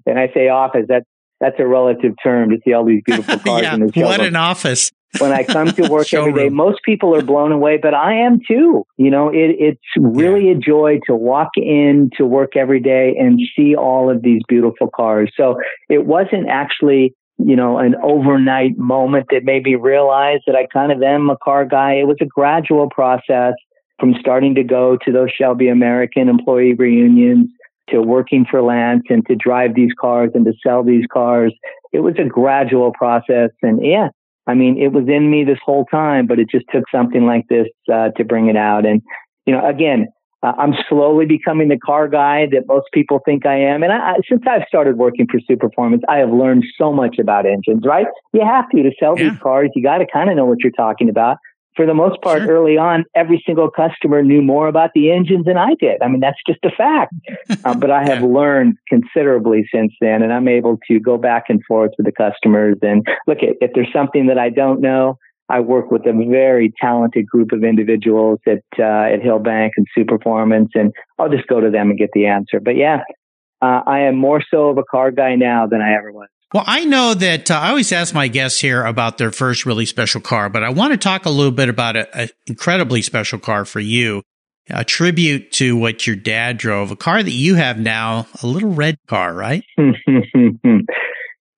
[0.05, 1.05] and I say office, that's
[1.41, 4.09] that's a relative term to see all these beautiful cars yeah, in the showroom.
[4.09, 4.91] What an office!
[5.19, 8.39] when I come to work every day, most people are blown away, but I am
[8.47, 8.85] too.
[8.97, 10.55] You know, it, it's really yeah.
[10.55, 14.89] a joy to walk in to work every day and see all of these beautiful
[14.93, 15.31] cars.
[15.37, 15.57] So
[15.89, 20.91] it wasn't actually you know, an overnight moment that made me realize that I kind
[20.91, 21.95] of am a car guy.
[21.95, 23.53] It was a gradual process
[23.99, 27.49] from starting to go to those Shelby American employee reunions
[27.89, 31.53] to working for Lance and to drive these cars and to sell these cars.
[31.93, 33.51] It was a gradual process.
[33.61, 34.09] And yeah,
[34.47, 37.45] I mean, it was in me this whole time, but it just took something like
[37.49, 38.85] this uh, to bring it out.
[38.85, 39.01] And,
[39.45, 40.07] you know, again,
[40.43, 43.81] uh, I'm slowly becoming the car guy that most people think I am.
[43.81, 47.83] And I, since I've started working for Superformance, I have learned so much about engines,
[47.85, 48.05] right?
[48.33, 49.29] You have to to sell yeah.
[49.29, 49.69] these cars.
[49.73, 51.37] You got to kind of know what you're talking about
[51.75, 52.51] for the most part, sure.
[52.51, 56.01] early on, every single customer knew more about the engines than I did.
[56.01, 57.13] I mean, that's just a fact.
[57.65, 61.61] uh, but I have learned considerably since then, and I'm able to go back and
[61.67, 62.77] forth with the customers.
[62.81, 66.73] And look, at, if there's something that I don't know, I work with a very
[66.81, 71.69] talented group of individuals at uh, at Hillbank and Superformance, and I'll just go to
[71.69, 72.59] them and get the answer.
[72.59, 73.01] But yeah,
[73.61, 76.29] uh, I am more so of a car guy now than I ever was.
[76.55, 79.85] Well, I know that uh, I always ask my guests here about their first really
[79.85, 83.65] special car, but I want to talk a little bit about an incredibly special car
[83.65, 84.23] for you,
[84.69, 88.69] a tribute to what your dad drove, a car that you have now, a little
[88.69, 89.65] red car, right?
[89.77, 90.87] it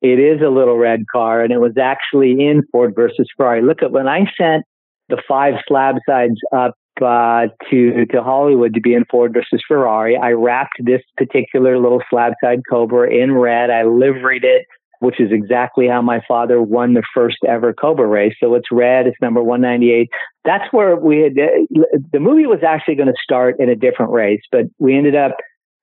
[0.01, 3.61] is a little red car, and it was actually in Ford versus Ferrari.
[3.61, 4.63] Look at when I sent
[5.09, 10.17] the five slab sides up uh, to to Hollywood to be in Ford versus Ferrari.
[10.17, 13.69] I wrapped this particular little slab side Cobra in red.
[13.69, 14.65] I liveried it,
[14.99, 18.33] which is exactly how my father won the first ever Cobra race.
[18.41, 19.07] So it's red.
[19.07, 20.09] It's number 198.
[20.45, 24.41] That's where we had the movie was actually going to start in a different race,
[24.51, 25.31] but we ended up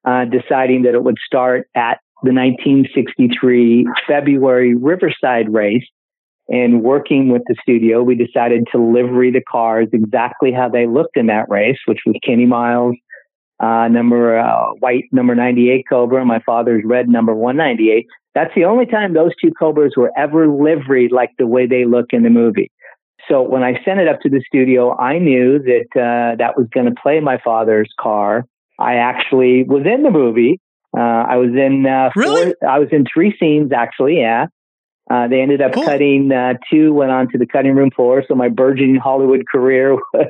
[0.04, 5.84] uh, deciding that it would start at the 1963 February Riverside race
[6.48, 11.16] and working with the studio, we decided to livery the cars exactly how they looked
[11.16, 12.96] in that race, which was Kenny Miles,
[13.60, 18.06] uh, number uh, white number 98 Cobra, my father's red number 198.
[18.34, 22.06] That's the only time those two Cobras were ever liveried like the way they look
[22.10, 22.70] in the movie.
[23.28, 26.66] So when I sent it up to the studio, I knew that uh, that was
[26.74, 28.44] going to play my father's car.
[28.78, 30.60] I actually was in the movie.
[30.96, 32.54] Uh, I was in uh, really?
[32.60, 34.18] Four, I was in three scenes actually.
[34.18, 34.46] Yeah,
[35.10, 35.84] uh, they ended up cool.
[35.84, 38.24] cutting uh, two, went on to the cutting room floor.
[38.26, 40.26] So my burgeoning Hollywood career was,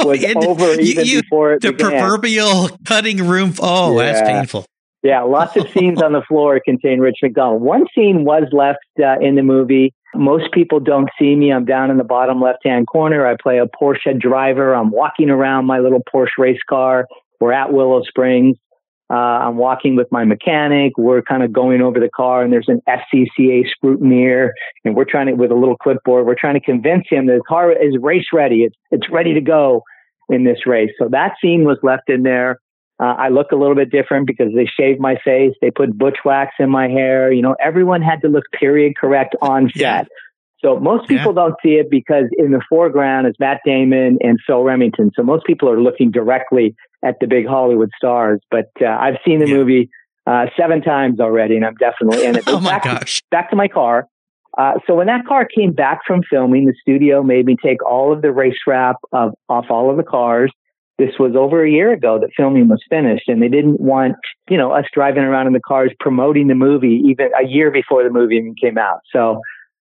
[0.00, 1.90] was over you, even you, before it the began.
[1.90, 3.54] proverbial cutting room.
[3.60, 4.12] Oh, yeah.
[4.12, 4.66] that's painful.
[5.02, 7.62] Yeah, lots of scenes on the floor contain Rich McDonald.
[7.62, 9.94] One scene was left uh, in the movie.
[10.14, 11.52] Most people don't see me.
[11.52, 13.26] I'm down in the bottom left hand corner.
[13.26, 14.74] I play a Porsche driver.
[14.74, 17.06] I'm walking around my little Porsche race car.
[17.40, 18.56] We're at Willow Springs.
[19.10, 20.92] Uh, I'm walking with my mechanic.
[20.98, 24.50] We're kind of going over the car and there's an SCCA scrutineer
[24.84, 27.44] and we're trying to, with a little clipboard, we're trying to convince him that the
[27.48, 28.64] car is race ready.
[28.64, 29.82] It's, it's ready to go
[30.28, 30.90] in this race.
[30.98, 32.60] So that scene was left in there.
[33.00, 35.54] Uh, I look a little bit different because they shaved my face.
[35.62, 37.32] They put butch wax in my hair.
[37.32, 39.80] You know, everyone had to look period correct on set.
[39.80, 40.04] Yeah.
[40.60, 41.42] So most people yeah.
[41.42, 45.12] don't see it because in the foreground is Matt Damon and Phil Remington.
[45.14, 48.40] So most people are looking directly at the big Hollywood stars.
[48.50, 49.54] But uh, I've seen the yeah.
[49.54, 49.90] movie
[50.26, 52.44] uh, seven times already, and I'm definitely in it.
[52.48, 53.20] oh my back gosh!
[53.20, 54.06] To, back to my car.
[54.56, 58.12] Uh, so when that car came back from filming, the studio made me take all
[58.12, 60.50] of the race wrap of, off all of the cars.
[60.98, 64.16] This was over a year ago that filming was finished, and they didn't want
[64.50, 68.02] you know us driving around in the cars promoting the movie even a year before
[68.02, 68.98] the movie even came out.
[69.12, 69.40] So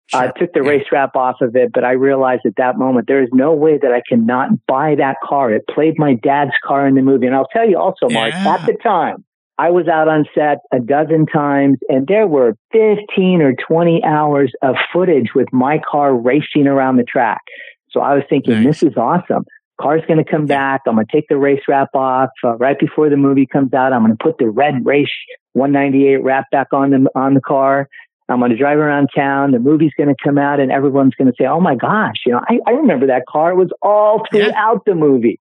[0.07, 0.21] Sure.
[0.21, 0.69] I took the yeah.
[0.69, 3.77] race wrap off of it, but I realized at that moment there is no way
[3.81, 5.51] that I cannot buy that car.
[5.51, 7.25] It played my dad's car in the movie.
[7.25, 8.55] And I'll tell you also, Mark, yeah.
[8.55, 9.25] at the time,
[9.57, 14.51] I was out on set a dozen times and there were 15 or 20 hours
[14.61, 17.41] of footage with my car racing around the track.
[17.89, 18.81] So I was thinking, nice.
[18.81, 19.45] this is awesome.
[19.79, 20.81] Car's going to come back.
[20.87, 23.91] I'm going to take the race wrap off uh, right before the movie comes out.
[23.91, 25.11] I'm going to put the red race
[25.53, 27.89] 198 wrap back on the on the car.
[28.27, 29.51] I'm going to drive around town.
[29.51, 32.33] The movie's going to come out and everyone's going to say, Oh my gosh, you
[32.33, 33.51] know, I, I remember that car.
[33.51, 34.93] It was all throughout yeah.
[34.93, 35.39] the movie.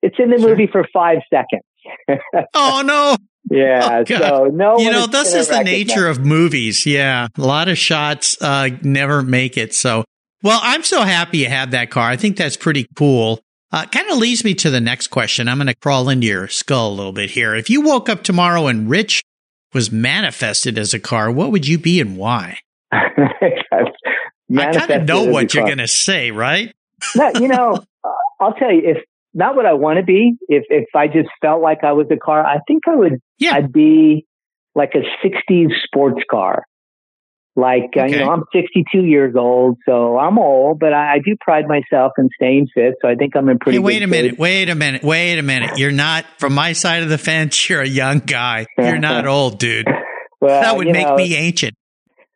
[0.00, 0.50] It's in the sure.
[0.50, 1.62] movie for five seconds.
[2.54, 3.16] oh no.
[3.50, 4.02] Yeah.
[4.02, 6.86] Oh, so no, you know, this is the nature of movies.
[6.86, 7.28] Yeah.
[7.36, 9.74] A lot of shots, uh, never make it.
[9.74, 10.04] So,
[10.42, 12.08] well, I'm so happy you have that car.
[12.08, 13.40] I think that's pretty cool.
[13.70, 15.48] Uh, kind of leads me to the next question.
[15.48, 17.54] I'm going to crawl into your skull a little bit here.
[17.54, 19.22] If you woke up tomorrow and Rich
[19.72, 22.58] was manifested as a car, what would you be and why?
[22.92, 26.74] I kind of know what you're going to say, right?
[27.16, 28.08] no, you know, uh,
[28.40, 28.98] I'll tell you, if
[29.34, 32.16] not what I want to be, if if I just felt like I was a
[32.16, 33.20] car, I think I would.
[33.38, 33.54] Yeah.
[33.54, 34.26] I'd be
[34.74, 36.64] like a '60s sports car.
[37.54, 38.00] Like, okay.
[38.00, 41.66] uh, you know, I'm 62 years old, so I'm old, but I, I, do pride
[41.68, 42.94] myself in staying fit.
[43.02, 43.76] So I think I'm in pretty.
[43.76, 45.76] Hey, wait a minute, wait a minute, wait a minute.
[45.76, 47.68] You're not from my side of the fence.
[47.68, 48.66] You're a young guy.
[48.78, 49.86] You're not old, dude.
[50.40, 51.74] well, that would make know, me ancient.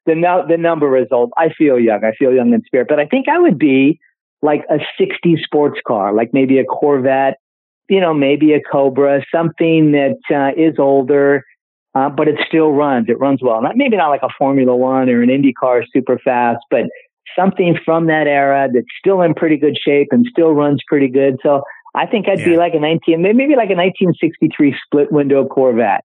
[0.04, 1.32] The no, the number is old.
[1.36, 2.04] I feel young.
[2.04, 3.98] I feel young in spirit, but I think I would be
[4.42, 7.38] like a 60 sports car, like maybe a Corvette,
[7.88, 11.42] you know, maybe a Cobra, something that uh, is older
[11.96, 13.08] uh, but it still runs.
[13.08, 13.62] It runs well.
[13.62, 16.82] Not maybe not like a Formula One or an IndyCar super fast, but
[17.38, 21.38] something from that era that's still in pretty good shape and still runs pretty good.
[21.42, 21.62] So
[21.94, 22.44] I think I'd yeah.
[22.44, 26.04] be like a 19, maybe like a 1963 split window Corvette.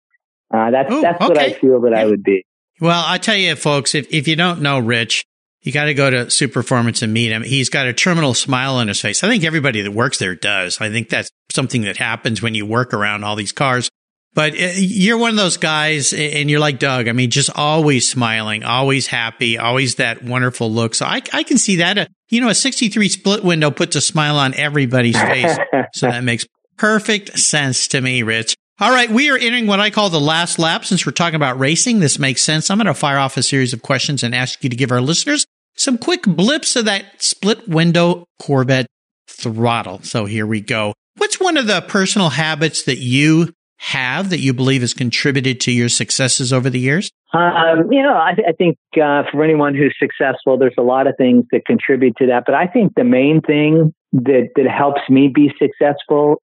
[0.54, 1.28] Uh, that's Ooh, that's okay.
[1.28, 2.02] what I feel that yeah.
[2.02, 2.46] I would be.
[2.80, 5.26] Well, I tell you, folks, if if you don't know Rich,
[5.62, 7.42] you got to go to Superformance and meet him.
[7.42, 9.24] He's got a terminal smile on his face.
[9.24, 10.80] I think everybody that works there does.
[10.80, 13.90] I think that's something that happens when you work around all these cars.
[14.34, 17.08] But uh, you're one of those guys, and you're like Doug.
[17.08, 20.96] I mean, just always smiling, always happy, always that wonderful look.
[20.96, 21.98] So I, I can see that.
[21.98, 25.58] Uh, you know, a 63 split window puts a smile on everybody's face.
[25.94, 26.46] so that makes
[26.78, 28.56] perfect sense to me, Rich.
[28.80, 30.86] All right, we are entering what I call the last lap.
[30.86, 32.70] Since we're talking about racing, this makes sense.
[32.70, 35.02] I'm going to fire off a series of questions and ask you to give our
[35.02, 38.88] listeners some quick blips of that split window Corvette
[39.28, 40.02] throttle.
[40.04, 40.94] So here we go.
[41.18, 45.72] What's one of the personal habits that you have that you believe has contributed to
[45.72, 47.12] your successes over the years?
[47.34, 51.16] Um, you know, I, I think uh, for anyone who's successful, there's a lot of
[51.18, 52.44] things that contribute to that.
[52.46, 56.42] But I think the main thing that that helps me be successful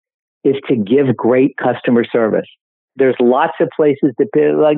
[0.45, 2.49] is to give great customer service.
[2.97, 4.77] There's lots of places to like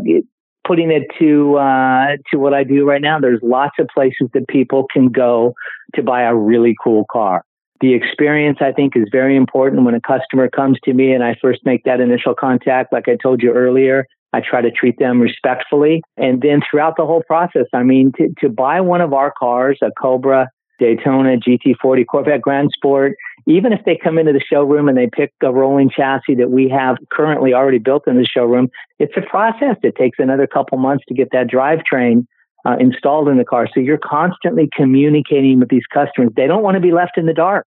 [0.65, 3.19] putting it to uh, to what I do right now.
[3.19, 5.55] There's lots of places that people can go
[5.97, 7.43] to buy a really cool car
[7.85, 11.37] the experience I think is very important when a customer comes to me and I
[11.43, 12.95] first make that initial contact.
[12.95, 16.01] Like I told you earlier, I try to treat them respectfully.
[16.17, 19.81] And then throughout the whole process, I mean, to, to buy one of our cars,
[19.83, 23.17] a Cobra, Daytona, GT40, Corvette Grand Sport,
[23.47, 26.71] even if they come into the showroom and they pick a rolling chassis that we
[26.71, 28.69] have currently already built in the showroom,
[28.99, 29.77] it's a process.
[29.83, 32.25] It takes another couple months to get that drivetrain
[32.65, 33.69] uh, installed in the car.
[33.75, 36.31] So you're constantly communicating with these customers.
[36.35, 37.67] They don't want to be left in the dark.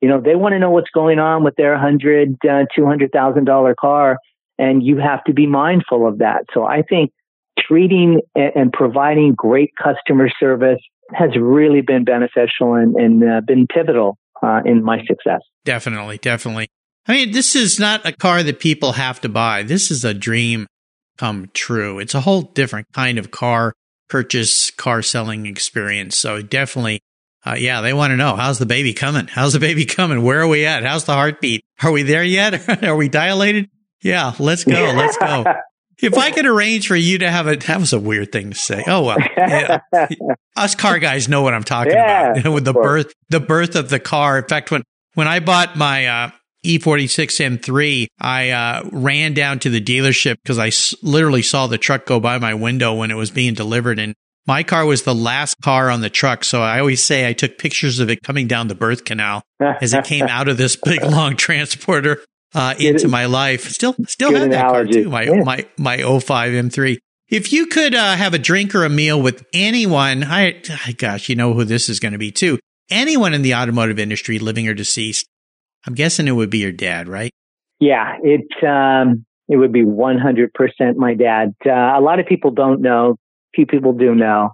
[0.00, 3.12] You know, they want to know what's going on with their hundred, uh, two hundred
[3.12, 4.18] thousand dollar car,
[4.58, 6.44] and you have to be mindful of that.
[6.54, 7.10] So I think
[7.58, 10.80] treating and providing great customer service
[11.12, 15.40] has really been beneficial and, and uh, been pivotal uh, in my success.
[15.64, 16.68] Definitely, definitely.
[17.06, 19.62] I mean, this is not a car that people have to buy.
[19.62, 20.66] This is a dream
[21.16, 21.98] come true.
[21.98, 23.72] It's a whole different kind of car
[24.08, 26.16] purchase, car selling experience.
[26.16, 27.00] So definitely
[27.48, 29.26] uh, yeah, they want to know how's the baby coming?
[29.26, 30.22] How's the baby coming?
[30.22, 30.84] Where are we at?
[30.84, 31.64] How's the heartbeat?
[31.82, 32.68] Are we there yet?
[32.84, 33.70] are we dilated?
[34.02, 34.72] Yeah, let's go.
[34.72, 35.44] Let's go.
[35.98, 38.56] if I could arrange for you to have a that was a weird thing to
[38.56, 38.84] say.
[38.86, 39.78] Oh well, yeah.
[40.56, 42.36] us car guys know what I'm talking yeah, about.
[42.36, 44.38] You know, with the birth the birth of the car.
[44.38, 44.82] In fact, when
[45.14, 46.30] when I bought my uh,
[46.64, 51.78] E46 M3, I uh, ran down to the dealership because I s- literally saw the
[51.78, 54.14] truck go by my window when it was being delivered, and
[54.48, 56.42] my car was the last car on the truck.
[56.42, 59.92] So I always say I took pictures of it coming down the birth canal as
[59.92, 62.24] it came out of this big long transporter
[62.54, 63.68] uh, into my life.
[63.68, 65.10] Still, still have that car too.
[65.10, 65.42] My yeah.
[65.44, 66.96] my my 05 M3.
[67.28, 70.62] If you could uh, have a drink or a meal with anyone, I,
[70.96, 72.58] gosh, you know who this is going to be too.
[72.90, 75.28] Anyone in the automotive industry, living or deceased,
[75.86, 77.30] I'm guessing it would be your dad, right?
[77.80, 81.54] Yeah, it um, it would be 100% my dad.
[81.66, 83.18] Uh, a lot of people don't know.
[83.54, 84.50] Few people do know.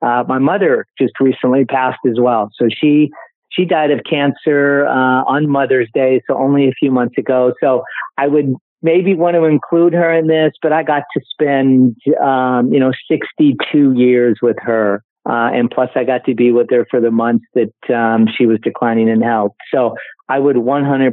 [0.00, 3.10] Uh, my mother just recently passed as well, so she
[3.52, 7.52] she died of cancer uh, on Mother's Day, so only a few months ago.
[7.60, 7.84] So
[8.16, 12.72] I would maybe want to include her in this, but I got to spend, um,
[12.72, 15.02] you know, 62 years with her.
[15.24, 18.46] Uh, and plus I got to be with her for the months that, um, she
[18.46, 19.52] was declining in health.
[19.72, 19.94] So
[20.28, 21.12] I would 100%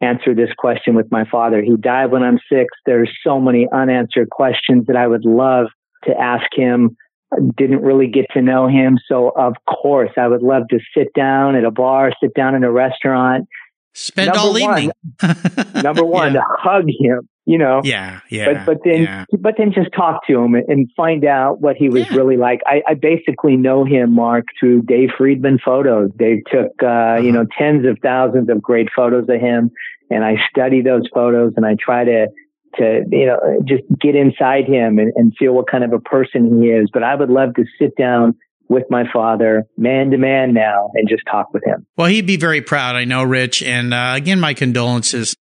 [0.00, 1.62] answer this question with my father.
[1.62, 2.66] He died when I'm six.
[2.86, 5.66] There's so many unanswered questions that I would love
[6.06, 6.96] to ask him
[7.56, 8.98] didn't really get to know him.
[9.08, 12.64] So of course I would love to sit down at a bar, sit down in
[12.64, 13.46] a restaurant.
[13.92, 14.92] Spend number all one, evening.
[15.82, 16.40] number one, yeah.
[16.40, 17.80] to hug him, you know.
[17.84, 18.52] Yeah, yeah.
[18.52, 19.24] But but then yeah.
[19.38, 22.16] but then just talk to him and find out what he was Yeah.
[22.16, 22.60] really like.
[22.66, 26.10] I, I basically know him, Mark, through Dave Friedman photos.
[26.18, 27.42] Dave took uh, you Uh-huh.
[27.42, 29.70] know, tens of thousands of great photos of him
[30.10, 32.26] and I study those photos and I try to
[32.78, 36.62] to you know just get inside him and, and feel what kind of a person
[36.62, 36.88] he is.
[36.92, 38.36] But I would love to sit down
[38.68, 41.86] with my father, man to man now, and just talk with him.
[41.96, 43.62] Well, he'd be very proud, I know, Rich.
[43.62, 45.34] And uh, again, my condolences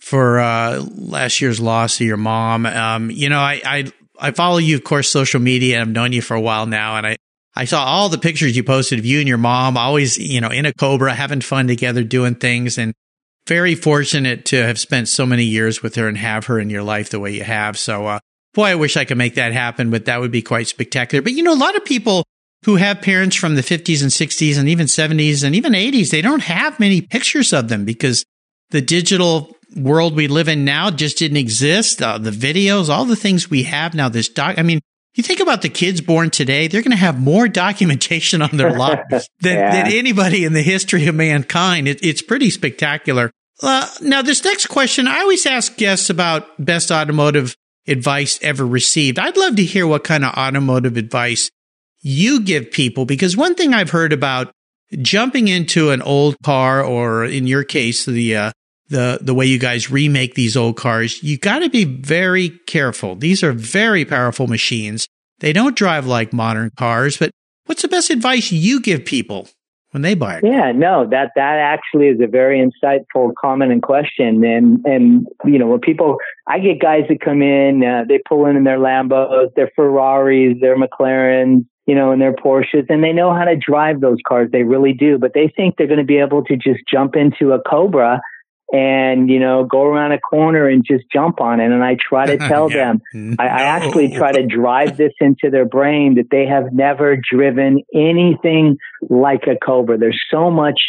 [0.00, 2.66] for uh, last year's loss of your mom.
[2.66, 5.80] Um, you know, I, I I follow you, of course, social media.
[5.80, 7.16] I've known you for a while now, and I
[7.56, 10.50] I saw all the pictures you posted of you and your mom, always you know
[10.50, 12.92] in a Cobra, having fun together, doing things, and
[13.46, 16.82] very fortunate to have spent so many years with her and have her in your
[16.82, 17.78] life the way you have.
[17.78, 18.18] So, uh,
[18.54, 21.22] boy, I wish I could make that happen, but that would be quite spectacular.
[21.22, 22.24] But you know, a lot of people
[22.64, 26.22] who have parents from the 50s and 60s and even 70s and even 80s, they
[26.22, 28.24] don't have many pictures of them because
[28.70, 32.00] the digital world we live in now just didn't exist.
[32.00, 34.80] Uh, the videos, all the things we have now, this doc, I mean,
[35.14, 38.72] you think about the kids born today, they're going to have more documentation on their
[38.76, 39.84] lives than, Yeah.
[39.84, 41.88] than anybody in the history of mankind.
[41.88, 43.30] It, it's pretty spectacular.
[43.62, 47.56] Uh, now, this next question, I always ask guests about best automotive
[47.86, 49.18] advice ever received.
[49.18, 51.50] I'd love to hear what kind of automotive advice
[52.00, 54.50] you give people because one thing I've heard about
[55.00, 58.52] jumping into an old car or in your case the uh,
[58.88, 63.14] the the way you guys remake these old cars you got to be very careful
[63.14, 65.08] these are very powerful machines
[65.40, 67.30] they don't drive like modern cars but
[67.66, 69.48] what's the best advice you give people
[69.94, 73.80] when they buy it Yeah, no, that that actually is a very insightful comment and
[73.80, 74.44] question.
[74.44, 76.16] And and you know, when people,
[76.48, 80.56] I get guys that come in, uh, they pull in in their Lambos, their Ferraris,
[80.60, 84.50] their McLarens, you know, and their Porsches, and they know how to drive those cars.
[84.50, 87.52] They really do, but they think they're going to be able to just jump into
[87.52, 88.20] a Cobra
[88.74, 91.66] and you know go around a corner and just jump on it.
[91.70, 92.76] And I try to tell Yeah.
[92.92, 93.02] them.
[93.14, 93.40] Mm-hmm.
[93.40, 97.82] I, I actually try to drive this into their brain that they have never driven
[97.94, 98.76] anything
[99.08, 99.96] like a Cobra.
[99.96, 100.80] There's so much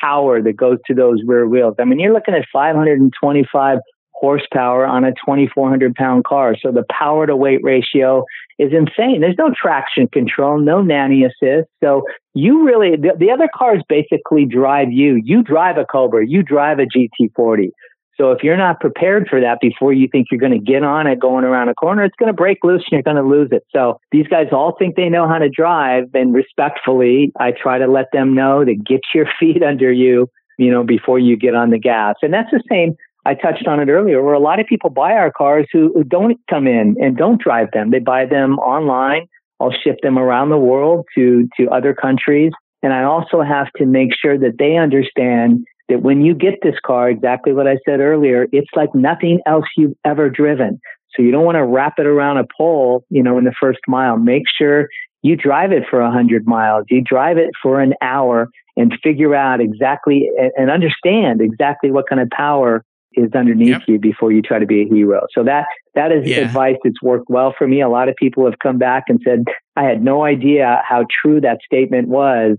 [0.00, 1.74] power that goes to those rear wheels.
[1.78, 3.78] I mean, you're looking at 525
[4.12, 6.56] horsepower on a 2,400 pound car.
[6.60, 8.24] So the power to weight ratio
[8.58, 9.20] is insane.
[9.20, 11.68] There's no traction control, no nanny assist.
[11.82, 12.02] So
[12.34, 15.20] you really, the, the other cars basically drive you.
[15.22, 17.70] You drive a Cobra, you drive a GT40.
[18.16, 21.06] So if you're not prepared for that before you think you're going to get on
[21.06, 23.50] it going around a corner, it's going to break loose and you're going to lose
[23.52, 23.62] it.
[23.72, 27.86] So these guys all think they know how to drive and respectfully, I try to
[27.86, 30.28] let them know to get your feet under you,
[30.58, 32.16] you know, before you get on the gas.
[32.22, 32.96] And that's the same.
[33.28, 36.02] I touched on it earlier where a lot of people buy our cars who, who
[36.02, 37.90] don't come in and don't drive them.
[37.90, 39.26] They buy them online.
[39.60, 42.52] I'll ship them around the world to, to other countries.
[42.82, 46.76] And I also have to make sure that they understand that when you get this
[46.86, 50.80] car, exactly what I said earlier, it's like nothing else you've ever driven.
[51.14, 53.80] So you don't want to wrap it around a pole, you know, in the first
[53.86, 54.16] mile.
[54.16, 54.88] Make sure
[55.20, 56.86] you drive it for a hundred miles.
[56.88, 58.48] You drive it for an hour
[58.78, 62.84] and figure out exactly and understand exactly what kind of power
[63.18, 63.82] is underneath Yep.
[63.88, 65.26] you before you try to be a hero.
[65.34, 66.38] So that that is Yeah.
[66.46, 67.80] advice that's worked well for me.
[67.82, 69.44] A lot of people have come back and said,
[69.76, 72.56] I had no idea how true that statement was.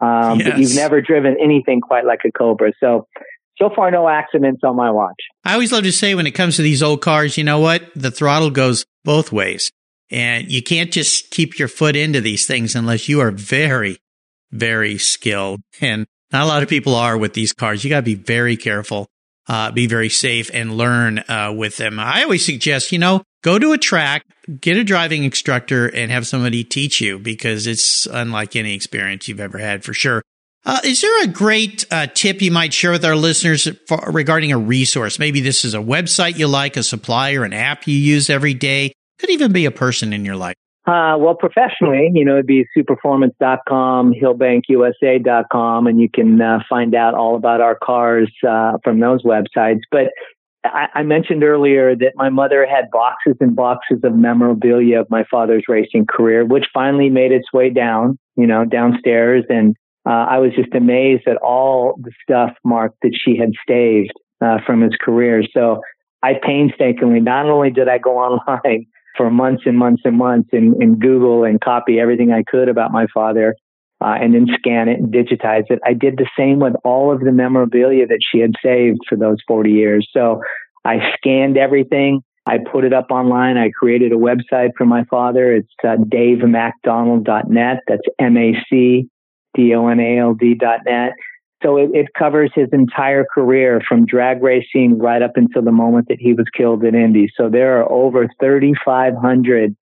[0.00, 2.72] Um, but you've never driven anything quite like a Cobra.
[2.80, 3.06] So
[3.58, 5.20] so far, no accidents on my watch.
[5.44, 7.82] I always love to say when it comes to these old cars, you know what?
[7.94, 9.70] The throttle goes both ways.
[10.10, 13.98] And you can't just keep your foot into these things unless you are very,
[14.50, 15.60] very skilled.
[15.80, 17.84] And not a lot of people are with these cars.
[17.84, 19.08] You got to be very careful,
[19.50, 21.98] uh, be very safe and learn uh, with them.
[21.98, 24.24] I always suggest, you know, go to a track,
[24.60, 29.40] get a driving instructor and have somebody teach you because it's unlike any experience you've
[29.40, 30.22] ever had for sure.
[30.64, 34.52] Uh, is there a great uh, tip you might share with our listeners for, regarding
[34.52, 35.18] a resource?
[35.18, 38.92] Maybe this is a website you like, a supplier, an app you use every day.
[39.18, 40.54] Could even be a person in your life.
[40.86, 47.14] Uh, well, professionally, you know, it'd be superformance.com, hillbankusa.com, and you can uh, find out
[47.14, 49.80] all about our cars uh, from those websites.
[49.90, 50.08] But
[50.64, 55.24] I, I mentioned earlier that my mother had boxes and boxes of memorabilia of my
[55.30, 59.44] father's racing career, which finally made its way down, you know, downstairs.
[59.50, 59.76] And
[60.06, 64.58] uh, I was just amazed at all the stuff, Mark, that she had staved uh,
[64.64, 65.42] from his career.
[65.52, 65.82] So
[66.22, 68.86] I painstakingly, not only did I go online
[69.20, 72.90] for months and months and months and, and Google and copy everything I could about
[72.90, 73.54] my father,
[74.00, 75.78] uh, and then scan it and digitize it.
[75.84, 79.36] I did the same with all of the memorabilia that she had saved for those
[79.46, 80.08] 40 years.
[80.10, 80.40] So
[80.86, 82.22] I scanned everything.
[82.46, 83.58] I put it up online.
[83.58, 85.54] I created a website for my father.
[85.54, 87.80] It's uh, davemacdonald.net.
[87.86, 91.12] That's M-A-C-D-O-N-A-L-D.net.
[91.62, 96.08] So it, it covers his entire career from drag racing right up until the moment
[96.08, 97.28] that he was killed in Indy.
[97.36, 99.76] So there are over 3,500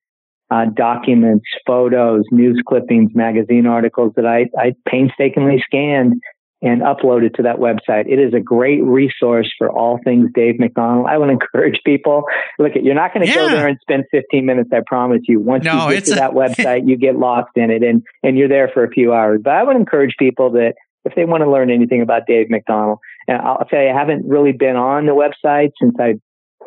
[0.50, 6.14] uh, documents, photos, news clippings, magazine articles that I, I painstakingly scanned
[6.60, 8.10] and uploaded to that website.
[8.10, 11.06] It is a great resource for all things Dave MacDonald.
[11.08, 12.24] I would encourage people.
[12.58, 13.36] Look, at you're not going to yeah.
[13.36, 14.70] go there and spend 15 minutes.
[14.72, 15.40] I promise you.
[15.40, 18.36] Once no, you get to a- that website, you get lost in it, and and
[18.36, 19.40] you're there for a few hours.
[19.44, 20.74] But I would encourage people that
[21.04, 24.26] if they want to learn anything about Dave MacDonald, and I'll tell you, I haven't
[24.26, 26.14] really been on the website since I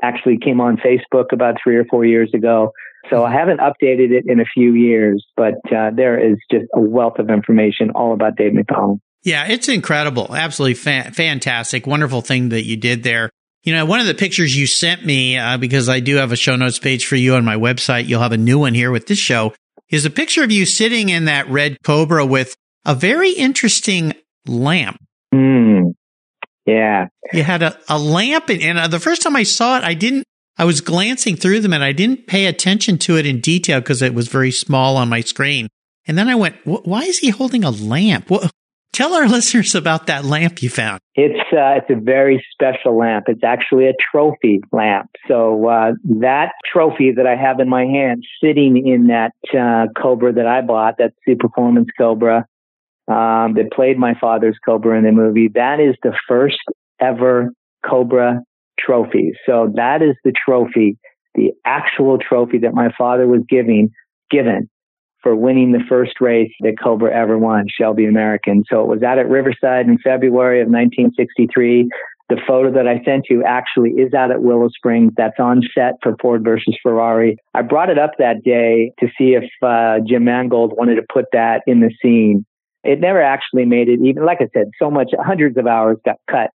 [0.04, 2.72] actually came on Facebook about three or four years ago.
[3.10, 6.80] So I haven't updated it in a few years, but uh, there is just a
[6.80, 9.00] wealth of information all about Dave MacDonald.
[9.24, 10.36] Yeah, it's incredible.
[10.36, 11.86] Absolutely fa- fantastic.
[11.86, 13.30] Wonderful thing that you did there.
[13.64, 16.36] You know, one of the pictures you sent me, uh, because I do have a
[16.36, 19.06] show notes page for you on my website, you'll have a new one here with
[19.06, 19.54] this show,
[19.90, 22.56] is a picture of you sitting in that red Cobra with
[22.86, 24.14] a very interesting
[24.46, 24.98] lamp.
[25.34, 25.94] Mm.
[26.66, 27.08] Yeah.
[27.34, 29.94] You had a, a lamp, and, and uh, the first time I saw it, I
[29.94, 30.26] didn't
[30.58, 34.02] I was glancing through them and I didn't pay attention to it in detail because
[34.02, 35.68] it was very small on my screen.
[36.06, 38.30] And then I went, why is he holding a lamp?
[38.30, 38.52] What,
[38.94, 41.00] tell our listeners about that lamp you found.
[41.16, 43.26] It's uh, it's a very special lamp.
[43.28, 45.10] It's actually a trophy lamp.
[45.28, 50.34] So uh, that trophy that I have in my hand, sitting in that uh, Cobra
[50.34, 52.46] that I bought, that Super Performance Cobra
[53.12, 56.60] um, that played my father's Cobra in the movie, that is the first
[57.00, 57.52] ever
[57.88, 58.42] Cobra
[58.80, 59.34] trophy.
[59.46, 60.98] So that is the trophy,
[61.36, 63.90] the actual trophy that my father was giving,
[64.30, 64.70] given
[65.22, 68.64] for winning the first race that Cobra ever won, Shelby American.
[68.68, 71.88] So it was out at Riverside in February of 1963.
[72.30, 75.12] The photo that I sent you actually is out at Willow Springs.
[75.18, 77.38] That's on set for Ford versus Ferrari.
[77.54, 81.26] I brought it up that day to see if uh, Jim Mangold wanted to put
[81.34, 82.46] that in the scene.
[82.84, 86.18] It never actually made it even, like I said, so much, hundreds of hours got
[86.30, 86.52] cut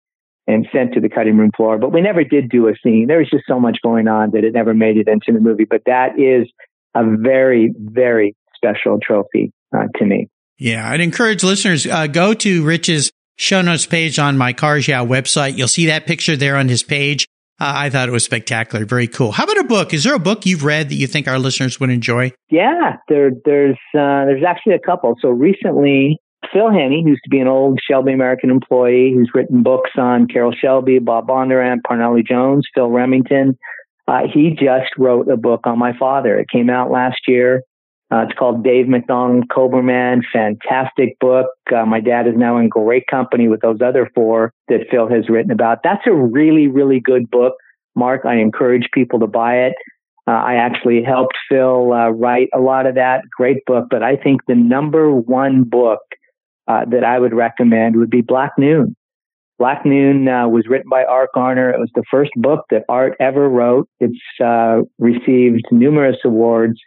[0.48, 1.78] and sent to the cutting room floor.
[1.78, 3.08] But we never did do a scene.
[3.08, 5.66] There was just so much going on that it never made it into the movie.
[5.66, 6.48] But that is
[6.96, 10.30] a very, very special trophy uh, to me.
[10.58, 15.06] Yeah, I'd encourage listeners uh, go to Rich's show notes page on my Cars Yeah
[15.06, 15.58] website.
[15.58, 17.28] You'll see that picture there on his page.
[17.64, 19.32] Uh, I thought it was spectacular, very cool.
[19.32, 19.94] How about a book?
[19.94, 22.34] Is there a book you've read that you think our listeners would enjoy?
[22.50, 25.16] Yeah, there, there's uh, there's actually a couple.
[25.22, 26.20] So recently,
[26.52, 30.28] Phil Henny, who used to be an old Shelby American employee, who's written books on
[30.28, 33.58] Carroll Shelby, Bob Bondurant, Parnelli Jones, Phil Remington.
[34.10, 36.38] Uh, he just wrote a book on my father.
[36.38, 37.62] It came out last year.
[38.14, 40.22] Uh, it's called Dave MacDonald Cobraman.
[40.32, 41.48] Fantastic book.
[41.76, 45.30] Uh, my dad is now in great company with those other four that Phil has
[45.30, 45.80] written about.
[45.84, 47.54] That's a really, really good book.
[47.96, 49.74] Mark, I encourage people to buy it.
[50.28, 53.24] Uh, I actually helped Phil uh, write a lot of that.
[53.36, 53.88] Great book.
[53.90, 56.02] But I think the number one book
[56.68, 58.96] uh, that I would recommend would be Black Noon.
[59.58, 61.72] Black Noon uh, was written by Art Garner.
[61.72, 63.88] It was the first book that Art ever wrote.
[64.00, 66.80] It's uh, received numerous awards.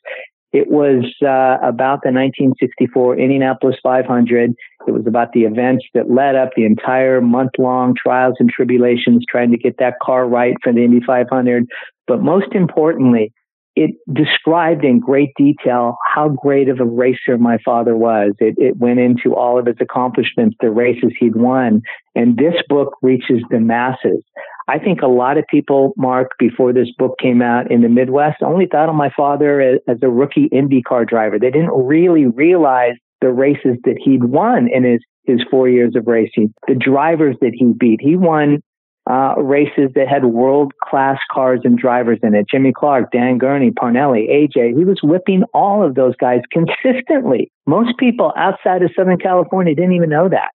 [0.56, 4.54] It was uh, about the 1964 Indianapolis 500.
[4.86, 9.26] It was about the events that led up the entire month long trials and tribulations
[9.30, 11.66] trying to get that car right for the Indy 500.
[12.06, 13.34] But most importantly,
[13.74, 18.32] it described in great detail how great of a racer my father was.
[18.38, 21.82] It, it went into all of his accomplishments, the races he'd won.
[22.14, 24.24] And this book reaches the masses.
[24.68, 28.42] I think a lot of people, Mark, before this book came out in the Midwest,
[28.42, 31.38] only thought of my father as, as a rookie IndyCar driver.
[31.38, 36.06] They didn't really realize the races that he'd won in his, his four years of
[36.06, 38.00] racing, the drivers that he beat.
[38.00, 38.60] He won
[39.08, 42.46] uh, races that had world class cars and drivers in it.
[42.50, 44.76] Jimmy Clark, Dan Gurney, Parnelli, AJ.
[44.76, 47.50] He was whipping all of those guys consistently.
[47.66, 50.50] Most people outside of Southern California didn't even know that.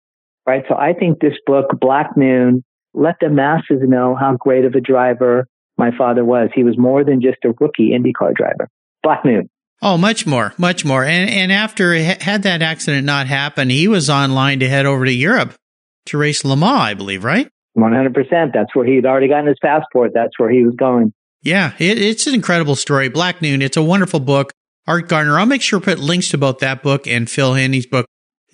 [0.45, 0.64] Right.
[0.68, 2.64] So I think this book, Black Noon,
[2.94, 6.50] let the masses know how great of a driver my father was.
[6.54, 8.70] He was more than just a rookie IndyCar driver.
[9.04, 9.50] Black Noon.
[9.82, 11.04] Oh, much more, much more.
[11.04, 15.12] And and after had that accident not happen, he was online to head over to
[15.12, 15.56] Europe
[16.08, 17.50] to race Le Mans, I believe, right?
[17.78, 18.54] 100%.
[18.54, 20.12] That's where he'd already gotten his passport.
[20.14, 21.14] That's where he was going.
[21.42, 23.10] Yeah, it, it's an incredible story.
[23.10, 24.54] Black Noon, it's a wonderful book.
[24.88, 27.86] Art Garner, I'll make sure to put links to both that book and Phil Haney's
[27.86, 28.06] book,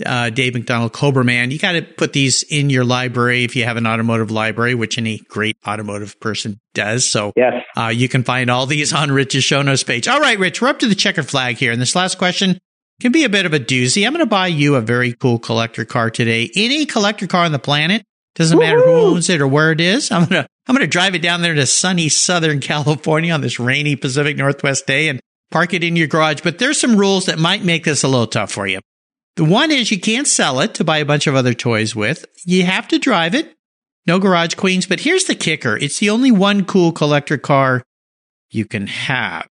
[0.06, 1.52] uh, Dave MacDonald, Cobra Man.
[1.52, 4.98] You got to put these in your library if you have an automotive library, which
[4.98, 7.10] any great automotive person does.
[7.10, 7.54] So yes.
[7.76, 10.08] Uh, you can find all these on Rich's show notes page.
[10.08, 11.72] All right, Rich, we're up to the checkered flag here.
[11.72, 12.60] And this last question
[13.00, 14.06] can be a bit of a doozy.
[14.06, 16.50] I'm going to buy you a very cool collector car today.
[16.56, 18.04] Any collector car on the planet
[18.38, 20.12] doesn't matter who owns it or where it is.
[20.12, 23.96] I'm gonna I'm gonna drive it down there to sunny Southern California on this rainy
[23.96, 25.20] Pacific Northwest day and
[25.50, 26.42] park it in your garage.
[26.42, 28.80] But there's some rules that might make this a little tough for you.
[29.38, 32.26] The one is you can't sell it to buy a bunch of other toys with.
[32.44, 33.54] You have to drive it.
[34.08, 34.88] No garage queens.
[34.88, 35.78] But here's the kicker.
[35.78, 37.84] It's the only one cool collector car
[38.50, 39.48] you can have.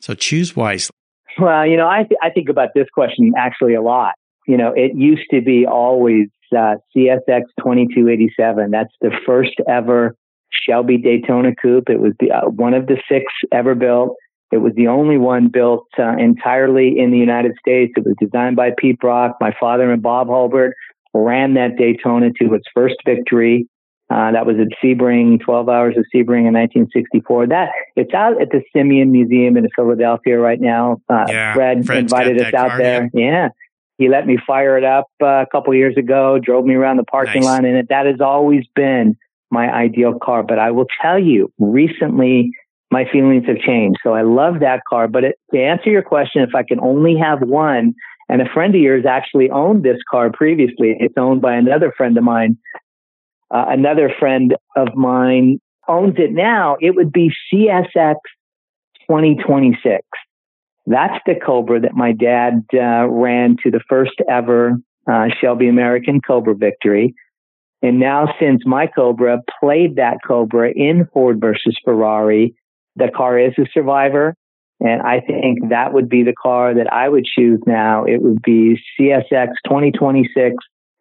[0.00, 0.90] So choose wisely.
[1.38, 4.14] Well, you know, I, th- I think about this question actually a lot.
[4.48, 8.72] You know, it used to be always uh, CSX 2287.
[8.72, 10.16] That's the first ever
[10.50, 11.88] Shelby Daytona coupe.
[11.88, 14.16] It was the, uh, one of the six ever built.
[14.50, 17.92] It was the only one built uh, entirely in the United States.
[17.96, 19.36] It was designed by Pete Brock.
[19.40, 20.72] My father and Bob Holbert
[21.12, 23.68] ran that Daytona to its first victory.
[24.10, 27.48] Uh, that was at Sebring, 12 hours of Sebring in 1964.
[27.48, 31.02] That it's out at the Simeone Museum in Philadelphia right now.
[31.10, 33.10] Uh, yeah, Fred Fred's invited us out car, there.
[33.12, 33.20] Yeah.
[33.22, 33.48] yeah.
[33.98, 37.04] He let me fire it up uh, a couple years ago, drove me around the
[37.04, 37.44] parking nice.
[37.44, 37.88] lot in it.
[37.90, 39.18] That has always been
[39.50, 40.42] my ideal car.
[40.42, 42.52] But I will tell you, recently,
[42.90, 43.98] my feelings have changed.
[44.02, 45.08] So I love that car.
[45.08, 47.94] But it, to answer your question, if I can only have one,
[48.28, 52.16] and a friend of yours actually owned this car previously, it's owned by another friend
[52.16, 52.58] of mine.
[53.50, 56.76] Uh, another friend of mine owns it now.
[56.80, 58.16] It would be CSX
[59.08, 60.02] 2026.
[60.86, 64.76] That's the Cobra that my dad uh, ran to the first ever
[65.10, 67.14] uh, Shelby American Cobra victory.
[67.80, 72.54] And now, since my Cobra played that Cobra in Ford versus Ferrari,
[72.98, 74.34] the car is a survivor.
[74.80, 78.04] And I think that would be the car that I would choose now.
[78.04, 80.54] It would be CSX 2026,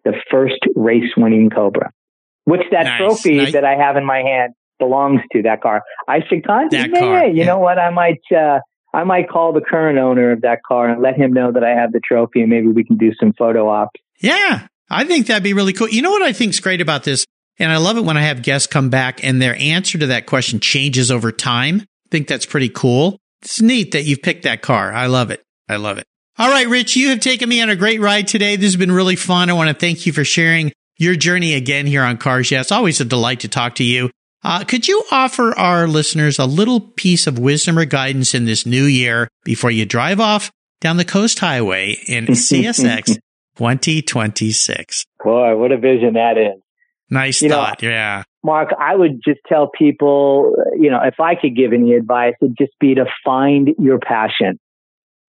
[0.04, 1.91] the first race winning Cobra,
[2.45, 3.54] which that nice, trophy nice.
[3.54, 5.84] that I have in my hand belongs to that car.
[6.08, 7.45] I should contact that car, you yeah.
[7.45, 7.78] know what?
[7.78, 8.60] I might, uh,
[8.93, 11.72] I might call the current owner of that car and let him know that I
[11.72, 14.00] have the trophy and maybe we can do some photo ops.
[14.20, 15.89] Yeah, I think that'd be really cool.
[15.89, 17.26] You know what I think's great about this?
[17.60, 20.26] And I love it when I have guests come back and their answer to that
[20.26, 21.82] question changes over time.
[21.82, 23.20] I think that's pretty cool.
[23.41, 24.93] It's neat that you've picked that car.
[24.93, 25.43] I love it.
[25.68, 26.05] I love it.
[26.39, 28.55] All right, Rich, you have taken me on a great ride today.
[28.55, 29.49] This has been really fun.
[29.49, 32.62] I want to thank you for sharing your journey again here on Cars Yeah.
[32.62, 34.12] It's always a delight to talk to you.
[34.43, 38.66] Uh, could you offer our listeners a little piece of wisdom or guidance in this
[38.66, 43.18] new year before you drive off down the coast highway in CSX
[43.58, 45.05] 2026?
[45.24, 46.62] Boy, what a vision that is.
[47.10, 47.82] Nice You know, thought.
[47.82, 48.24] yeah.
[48.43, 52.58] Mark, I would just tell people, you know, if I could give any advice, it'd
[52.58, 54.60] just be to find your passion.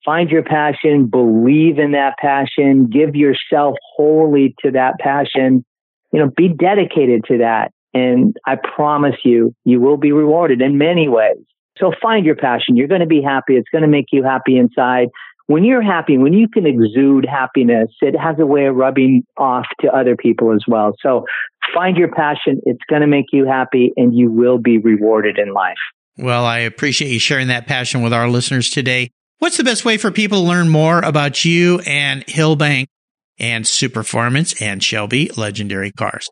[0.05, 5.65] Find your passion, believe in that passion, give yourself wholly to that passion,
[6.13, 7.73] you know, be dedicated to that.
[7.93, 11.39] And I promise you, you will be rewarded in many ways.
[11.79, 12.77] So find your passion.
[12.77, 13.57] You're going to be happy.
[13.57, 15.09] It's going to make you happy inside.
[15.47, 19.67] When you're happy, when you can exude happiness, it has a way of rubbing off
[19.81, 20.93] to other people as well.
[21.01, 21.25] So
[21.75, 22.61] find your passion.
[22.65, 25.77] It's going to make you happy and you will be rewarded in life.
[26.17, 29.11] Well, I appreciate you sharing that passion with our listeners today.
[29.39, 32.87] What's the best way for people to learn more about you and Hillbank
[33.39, 36.29] and Superformance and Shelby Legendary Cars?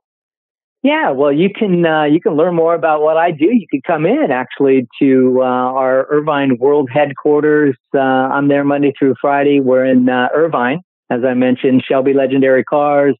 [0.82, 3.46] Yeah, well, you can uh, you can learn more about what I do.
[3.46, 7.76] You can come in actually to uh, our Irvine World headquarters.
[7.94, 9.58] Uh, I'm there Monday through Friday.
[9.60, 10.80] We're in uh, Irvine,
[11.10, 11.82] as I mentioned.
[11.88, 13.16] Shelby Legendary Cars,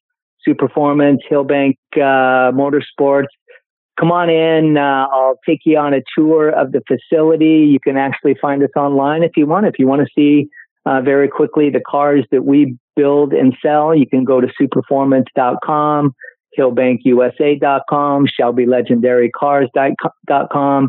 [0.47, 3.27] Superformance, Hillbank uh, Motorsports.
[3.99, 4.77] come on in.
[4.77, 7.67] Uh, I'll take you on a tour of the facility.
[7.71, 9.67] You can actually find us online if you want.
[9.67, 10.49] If you want to see
[10.85, 16.15] uh, very quickly the cars that we build and sell, you can go to superformance.com,
[16.59, 20.89] hillbankusa.com, shelbylegendarycars.com.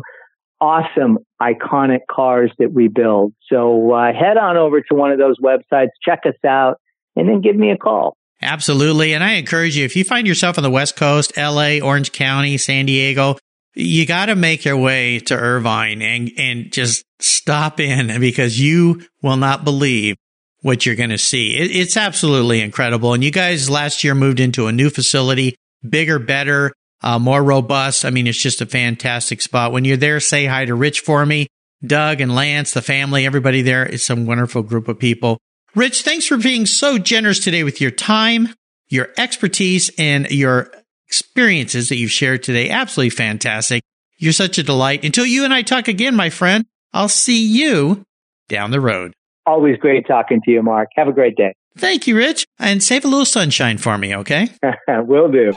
[0.60, 3.32] Awesome, iconic cars that we build.
[3.48, 6.80] So uh, head on over to one of those websites, check us out,
[7.14, 8.17] and then give me a call.
[8.40, 9.14] Absolutely.
[9.14, 12.56] And I encourage you, if you find yourself on the West Coast, LA, Orange County,
[12.56, 13.36] San Diego,
[13.74, 19.02] you got to make your way to Irvine and, and just stop in because you
[19.22, 20.16] will not believe
[20.62, 21.56] what you're going to see.
[21.56, 23.12] It, it's absolutely incredible.
[23.12, 25.56] And you guys last year moved into a new facility,
[25.88, 26.72] bigger, better,
[27.02, 28.04] uh, more robust.
[28.04, 29.72] I mean, it's just a fantastic spot.
[29.72, 31.46] When you're there, say hi to Rich for me,
[31.84, 33.84] Doug and Lance, the family, everybody there.
[33.84, 35.38] It's a wonderful group of people.
[35.78, 38.52] Rich, thanks for being so generous today with your time,
[38.88, 40.72] your expertise, and your
[41.06, 42.68] experiences that you've shared today.
[42.68, 43.84] Absolutely fantastic.
[44.16, 45.04] You're such a delight.
[45.04, 48.04] Until you and I talk again, my friend, I'll see you
[48.48, 49.12] down the road.
[49.46, 50.88] Always great talking to you, Mark.
[50.96, 51.54] Have a great day.
[51.76, 52.44] Thank you, Rich.
[52.58, 54.48] And save a little sunshine for me, okay?
[54.88, 55.52] Will do.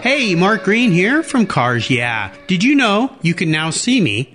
[0.00, 2.34] Hey, Mark Greene here from Cars Yeah.
[2.48, 4.34] Did you know you can now see me